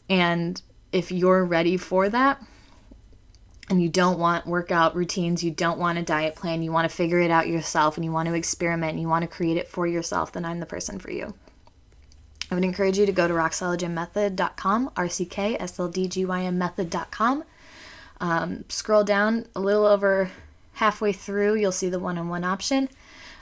And 0.08 0.62
if 0.92 1.10
you're 1.12 1.44
ready 1.44 1.76
for 1.76 2.08
that, 2.08 2.40
and 3.72 3.82
you 3.82 3.88
don't 3.88 4.18
want 4.18 4.46
workout 4.46 4.94
routines, 4.94 5.42
you 5.42 5.50
don't 5.50 5.78
want 5.78 5.96
a 5.96 6.02
diet 6.02 6.34
plan, 6.34 6.62
you 6.62 6.70
want 6.70 6.88
to 6.88 6.94
figure 6.94 7.20
it 7.20 7.30
out 7.30 7.48
yourself 7.48 7.96
and 7.96 8.04
you 8.04 8.12
want 8.12 8.28
to 8.28 8.34
experiment 8.34 8.90
and 8.90 9.00
you 9.00 9.08
want 9.08 9.22
to 9.22 9.26
create 9.26 9.56
it 9.56 9.66
for 9.66 9.86
yourself, 9.86 10.30
then 10.30 10.44
I'm 10.44 10.60
the 10.60 10.66
person 10.66 10.98
for 10.98 11.10
you. 11.10 11.32
I 12.50 12.54
would 12.54 12.64
encourage 12.64 12.98
you 12.98 13.06
to 13.06 13.12
go 13.12 13.26
to 13.26 13.32
rocksolidgymmethod.com, 13.32 14.90
R-C-K-S-L-D-G-Y-M. 14.94 16.62
Um, 18.20 18.64
scroll 18.68 19.04
down 19.04 19.46
a 19.56 19.60
little 19.60 19.86
over 19.86 20.30
halfway 20.74 21.14
through, 21.14 21.54
you'll 21.54 21.72
see 21.72 21.88
the 21.88 21.98
one-on-one 21.98 22.44
option. 22.44 22.90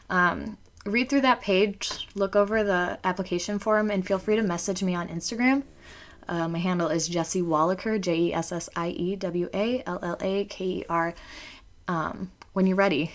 Um, 0.08 0.58
read 0.86 1.10
through 1.10 1.22
that 1.22 1.40
page, 1.40 2.06
look 2.14 2.36
over 2.36 2.62
the 2.62 3.00
application 3.02 3.58
form, 3.58 3.90
and 3.90 4.06
feel 4.06 4.20
free 4.20 4.36
to 4.36 4.42
message 4.42 4.80
me 4.80 4.94
on 4.94 5.08
Instagram. 5.08 5.64
Uh, 6.28 6.48
my 6.48 6.58
handle 6.58 6.88
is 6.88 7.08
Jessie 7.08 7.42
Wallaker, 7.42 7.98
J 7.98 8.16
E 8.16 8.34
S 8.34 8.52
S 8.52 8.68
I 8.76 8.88
E 8.88 9.16
W 9.16 9.48
A 9.52 9.82
L 9.86 9.98
L 10.02 10.16
A 10.20 10.44
K 10.44 10.64
E 10.64 10.84
R, 10.88 11.14
um, 11.88 12.30
when 12.52 12.66
you're 12.66 12.76
ready. 12.76 13.12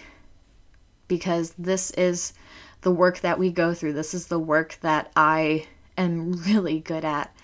Because 1.08 1.54
this 1.58 1.92
is 1.92 2.34
the 2.82 2.92
work 2.92 3.20
that 3.20 3.40
we 3.40 3.52
go 3.52 3.74
through. 3.74 3.94
This 3.94 4.14
is 4.14 4.28
the 4.28 4.40
work 4.40 4.78
that 4.82 5.12
I 5.16 5.68
am 5.98 6.32
really 6.48 6.80
good 6.80 7.06
at. 7.06 7.36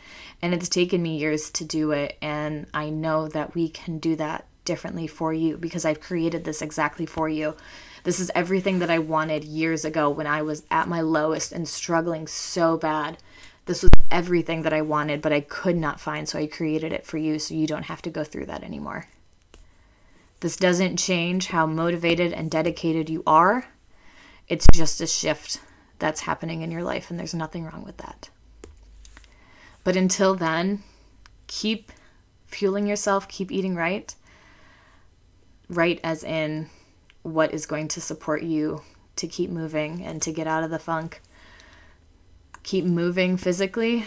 And 0.41 0.53
it's 0.53 0.69
taken 0.69 1.01
me 1.01 1.17
years 1.17 1.49
to 1.51 1.65
do 1.65 1.91
it. 1.91 2.17
And 2.21 2.67
I 2.73 2.89
know 2.89 3.27
that 3.27 3.53
we 3.53 3.69
can 3.69 3.99
do 3.99 4.15
that 4.15 4.45
differently 4.65 5.07
for 5.07 5.33
you 5.33 5.57
because 5.57 5.85
I've 5.85 5.99
created 5.99 6.43
this 6.43 6.61
exactly 6.61 7.05
for 7.05 7.27
you. 7.27 7.55
This 8.03 8.19
is 8.19 8.31
everything 8.33 8.79
that 8.79 8.89
I 8.89 8.99
wanted 8.99 9.43
years 9.43 9.85
ago 9.85 10.09
when 10.09 10.27
I 10.27 10.41
was 10.41 10.63
at 10.71 10.87
my 10.87 11.01
lowest 11.01 11.51
and 11.51 11.67
struggling 11.67 12.27
so 12.27 12.77
bad. 12.77 13.17
This 13.65 13.83
was 13.83 13.91
everything 14.09 14.63
that 14.63 14.73
I 14.73 14.81
wanted, 14.81 15.21
but 15.21 15.31
I 15.31 15.41
could 15.41 15.77
not 15.77 15.99
find, 15.99 16.27
so 16.27 16.39
I 16.39 16.47
created 16.47 16.91
it 16.91 17.05
for 17.05 17.17
you 17.17 17.39
so 17.39 17.53
you 17.53 17.67
don't 17.67 17.83
have 17.83 18.01
to 18.03 18.09
go 18.09 18.23
through 18.23 18.47
that 18.47 18.63
anymore. 18.63 19.07
This 20.39 20.57
doesn't 20.57 20.97
change 20.97 21.47
how 21.47 21.67
motivated 21.67 22.33
and 22.33 22.49
dedicated 22.49 23.09
you 23.09 23.21
are. 23.27 23.67
It's 24.47 24.65
just 24.73 24.99
a 24.99 25.07
shift 25.07 25.61
that's 25.99 26.21
happening 26.21 26.63
in 26.63 26.71
your 26.71 26.83
life, 26.83 27.09
and 27.09 27.19
there's 27.19 27.35
nothing 27.35 27.63
wrong 27.63 27.83
with 27.83 27.97
that. 27.97 28.29
But 29.83 29.95
until 29.95 30.33
then, 30.35 30.81
keep 31.47 31.91
fueling 32.47 32.87
yourself, 32.87 33.27
keep 33.27 33.51
eating 33.51 33.75
right. 33.75 34.13
Right, 35.69 35.99
as 36.03 36.23
in 36.23 36.69
what 37.21 37.53
is 37.53 37.67
going 37.67 37.87
to 37.89 38.01
support 38.01 38.41
you 38.41 38.81
to 39.15 39.27
keep 39.27 39.51
moving 39.51 40.03
and 40.03 40.21
to 40.23 40.33
get 40.33 40.47
out 40.47 40.63
of 40.63 40.71
the 40.71 40.79
funk. 40.79 41.21
Keep 42.63 42.85
moving 42.85 43.37
physically, 43.37 44.05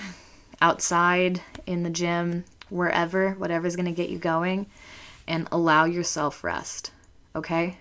outside, 0.60 1.42
in 1.66 1.82
the 1.82 1.90
gym, 1.90 2.44
wherever, 2.68 3.32
whatever's 3.32 3.76
going 3.76 3.86
to 3.86 3.92
get 3.92 4.10
you 4.10 4.18
going, 4.18 4.66
and 5.26 5.48
allow 5.50 5.84
yourself 5.84 6.44
rest. 6.44 6.92
Okay? 7.34 7.78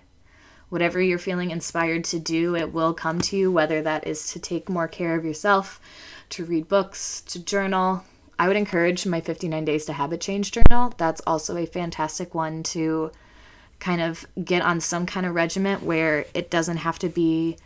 Whatever 0.68 1.00
you're 1.00 1.18
feeling 1.18 1.50
inspired 1.50 2.04
to 2.04 2.18
do, 2.18 2.56
it 2.56 2.72
will 2.72 2.94
come 2.94 3.20
to 3.20 3.36
you, 3.36 3.52
whether 3.52 3.82
that 3.82 4.06
is 4.06 4.32
to 4.32 4.38
take 4.38 4.68
more 4.68 4.88
care 4.88 5.14
of 5.14 5.24
yourself, 5.24 5.80
to 6.30 6.44
read 6.44 6.68
books, 6.68 7.20
to 7.22 7.38
journal. 7.38 8.04
I 8.38 8.48
would 8.48 8.56
encourage 8.56 9.06
my 9.06 9.20
59 9.20 9.64
Days 9.64 9.84
to 9.84 9.92
Habit 9.92 10.20
Change 10.20 10.50
journal. 10.50 10.92
That's 10.96 11.20
also 11.26 11.56
a 11.56 11.66
fantastic 11.66 12.34
one 12.34 12.64
to 12.64 13.12
kind 13.78 14.00
of 14.00 14.26
get 14.42 14.62
on 14.62 14.80
some 14.80 15.06
kind 15.06 15.26
of 15.26 15.34
regiment 15.34 15.82
where 15.82 16.26
it 16.34 16.50
doesn't 16.50 16.78
have 16.78 16.98
to 17.00 17.08
be 17.08 17.56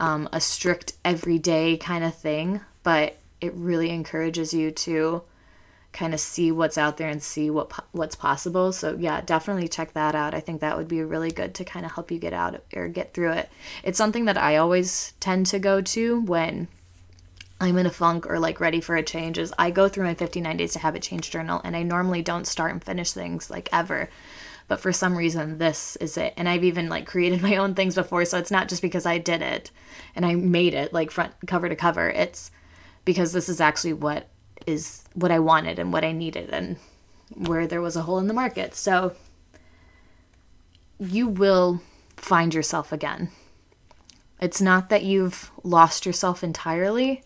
um, 0.00 0.28
a 0.32 0.40
strict 0.40 0.94
everyday 1.04 1.76
kind 1.76 2.04
of 2.04 2.14
thing, 2.14 2.60
but 2.82 3.18
it 3.40 3.52
really 3.54 3.90
encourages 3.90 4.52
you 4.54 4.70
to 4.70 5.22
kind 5.92 6.12
of 6.12 6.20
see 6.20 6.52
what's 6.52 6.76
out 6.76 6.98
there 6.98 7.08
and 7.08 7.22
see 7.22 7.48
what 7.48 7.72
what's 7.92 8.14
possible. 8.14 8.70
So 8.72 8.96
yeah, 8.98 9.22
definitely 9.22 9.66
check 9.66 9.94
that 9.94 10.14
out. 10.14 10.34
I 10.34 10.40
think 10.40 10.60
that 10.60 10.76
would 10.76 10.88
be 10.88 11.02
really 11.02 11.30
good 11.30 11.54
to 11.54 11.64
kind 11.64 11.86
of 11.86 11.92
help 11.92 12.10
you 12.10 12.18
get 12.18 12.34
out 12.34 12.62
or 12.74 12.88
get 12.88 13.14
through 13.14 13.32
it. 13.32 13.48
It's 13.82 13.96
something 13.96 14.26
that 14.26 14.36
I 14.36 14.56
always 14.56 15.14
tend 15.20 15.46
to 15.46 15.58
go 15.58 15.80
to 15.80 16.20
when 16.20 16.68
I'm 17.58 17.78
in 17.78 17.86
a 17.86 17.90
funk 17.90 18.26
or 18.28 18.38
like 18.38 18.60
ready 18.60 18.80
for 18.80 18.96
a 18.96 19.02
change 19.02 19.38
is 19.38 19.54
I 19.58 19.70
go 19.70 19.88
through 19.88 20.04
my 20.04 20.14
59 20.14 20.58
days 20.58 20.74
to 20.74 20.80
habit 20.80 21.02
change 21.02 21.30
journal 21.30 21.62
and 21.64 21.74
I 21.74 21.82
normally 21.82 22.20
don't 22.20 22.46
start 22.46 22.72
and 22.72 22.84
finish 22.84 23.12
things 23.12 23.48
like 23.50 23.70
ever. 23.72 24.10
But 24.68 24.80
for 24.80 24.92
some 24.92 25.16
reason 25.16 25.58
this 25.58 25.96
is 25.96 26.16
it. 26.16 26.34
And 26.36 26.48
I've 26.48 26.64
even 26.64 26.88
like 26.88 27.06
created 27.06 27.42
my 27.48 27.56
own 27.56 27.74
things 27.74 27.94
before, 27.94 28.24
so 28.24 28.38
it's 28.38 28.50
not 28.50 28.68
just 28.68 28.82
because 28.82 29.06
I 29.06 29.18
did 29.18 29.42
it 29.42 29.70
and 30.14 30.24
I 30.24 30.34
made 30.34 30.74
it 30.74 30.92
like 30.92 31.10
front 31.10 31.34
cover 31.46 31.68
to 31.68 31.76
cover. 31.76 32.08
It's 32.08 32.50
because 33.04 33.32
this 33.32 33.48
is 33.48 33.60
actually 33.60 33.92
what 33.92 34.28
is 34.66 35.04
what 35.14 35.30
I 35.30 35.38
wanted 35.38 35.78
and 35.78 35.92
what 35.92 36.04
I 36.04 36.12
needed 36.12 36.50
and 36.50 36.76
where 37.34 37.66
there 37.66 37.80
was 37.80 37.96
a 37.96 38.02
hole 38.02 38.18
in 38.18 38.26
the 38.26 38.34
market. 38.34 38.74
So 38.74 39.14
you 40.98 41.28
will 41.28 41.80
find 42.16 42.54
yourself 42.54 42.92
again. 42.92 43.30
It's 44.40 44.60
not 44.60 44.88
that 44.90 45.02
you've 45.02 45.50
lost 45.62 46.04
yourself 46.04 46.44
entirely, 46.44 47.22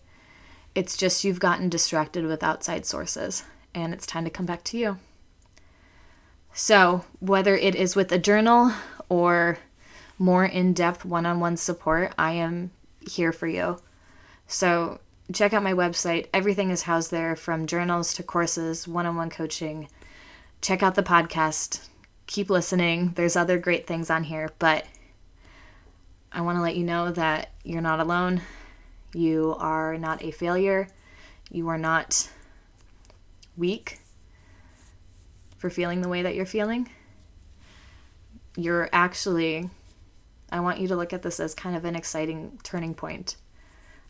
it's 0.73 0.95
just 0.95 1.23
you've 1.23 1.39
gotten 1.39 1.67
distracted 1.67 2.25
with 2.25 2.43
outside 2.43 2.85
sources 2.85 3.43
and 3.73 3.93
it's 3.93 4.05
time 4.05 4.23
to 4.23 4.29
come 4.29 4.45
back 4.45 4.63
to 4.65 4.77
you. 4.77 4.97
So, 6.53 7.05
whether 7.19 7.55
it 7.55 7.75
is 7.75 7.95
with 7.95 8.11
a 8.11 8.19
journal 8.19 8.73
or 9.07 9.57
more 10.17 10.45
in 10.45 10.73
depth 10.73 11.05
one 11.05 11.25
on 11.25 11.39
one 11.39 11.55
support, 11.55 12.13
I 12.17 12.33
am 12.33 12.71
here 12.99 13.31
for 13.31 13.47
you. 13.47 13.79
So, 14.47 14.99
check 15.31 15.53
out 15.53 15.63
my 15.63 15.73
website. 15.73 16.27
Everything 16.33 16.69
is 16.69 16.83
housed 16.83 17.09
there 17.09 17.37
from 17.37 17.67
journals 17.67 18.13
to 18.15 18.23
courses, 18.23 18.85
one 18.85 19.05
on 19.05 19.15
one 19.15 19.29
coaching. 19.29 19.87
Check 20.61 20.83
out 20.83 20.95
the 20.95 21.03
podcast. 21.03 21.87
Keep 22.27 22.49
listening. 22.49 23.13
There's 23.15 23.37
other 23.37 23.57
great 23.57 23.87
things 23.87 24.09
on 24.09 24.25
here, 24.25 24.51
but 24.59 24.85
I 26.33 26.41
want 26.41 26.57
to 26.57 26.61
let 26.61 26.75
you 26.75 26.83
know 26.83 27.11
that 27.11 27.51
you're 27.63 27.81
not 27.81 28.01
alone. 28.01 28.41
You 29.13 29.55
are 29.57 29.97
not 29.97 30.21
a 30.21 30.31
failure. 30.31 30.89
You 31.49 31.69
are 31.69 31.77
not 31.77 32.29
weak 33.55 34.00
for 35.61 35.69
feeling 35.69 36.01
the 36.01 36.09
way 36.09 36.23
that 36.23 36.33
you're 36.33 36.45
feeling. 36.47 36.89
You're 38.57 38.89
actually, 38.91 39.69
I 40.51 40.59
want 40.59 40.79
you 40.79 40.87
to 40.87 40.95
look 40.95 41.13
at 41.13 41.21
this 41.21 41.39
as 41.39 41.53
kind 41.53 41.75
of 41.75 41.85
an 41.85 41.95
exciting 41.95 42.59
turning 42.63 42.95
point 42.95 43.35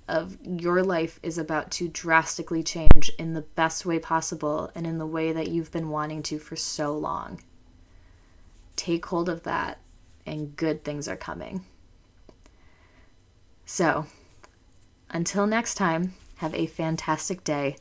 of 0.08 0.38
your 0.44 0.82
life 0.82 1.20
is 1.22 1.38
about 1.38 1.72
to 1.72 1.90
drastically 1.90 2.64
change 2.64 3.12
in 3.20 3.34
the 3.34 3.42
best 3.42 3.86
way 3.86 4.00
possible 4.00 4.72
and 4.76 4.88
in 4.88 4.98
the 4.98 5.06
way 5.06 5.34
that 5.34 5.50
you've 5.50 5.72
been 5.72 5.90
wanting 5.90 6.24
to 6.24 6.40
for 6.40 6.56
so 6.56 6.98
long. 6.98 7.42
Take 8.78 9.06
hold 9.06 9.28
of 9.28 9.44
that, 9.44 9.80
and 10.26 10.56
good 10.56 10.86
things 10.86 11.08
are 11.08 11.18
coming. 11.18 11.66
So, 13.66 14.06
until 15.10 15.46
next 15.46 15.76
time, 15.76 16.14
have 16.38 16.56
a 16.56 16.66
fantastic 16.66 17.44
day, 17.44 17.76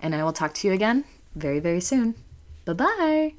and 0.00 0.14
I 0.14 0.22
will 0.22 0.32
talk 0.32 0.54
to 0.54 0.68
you 0.68 0.72
again 0.72 1.04
very, 1.34 1.58
very 1.58 1.80
soon. 1.80 2.14
Bye 2.66 2.74
bye. 2.74 3.34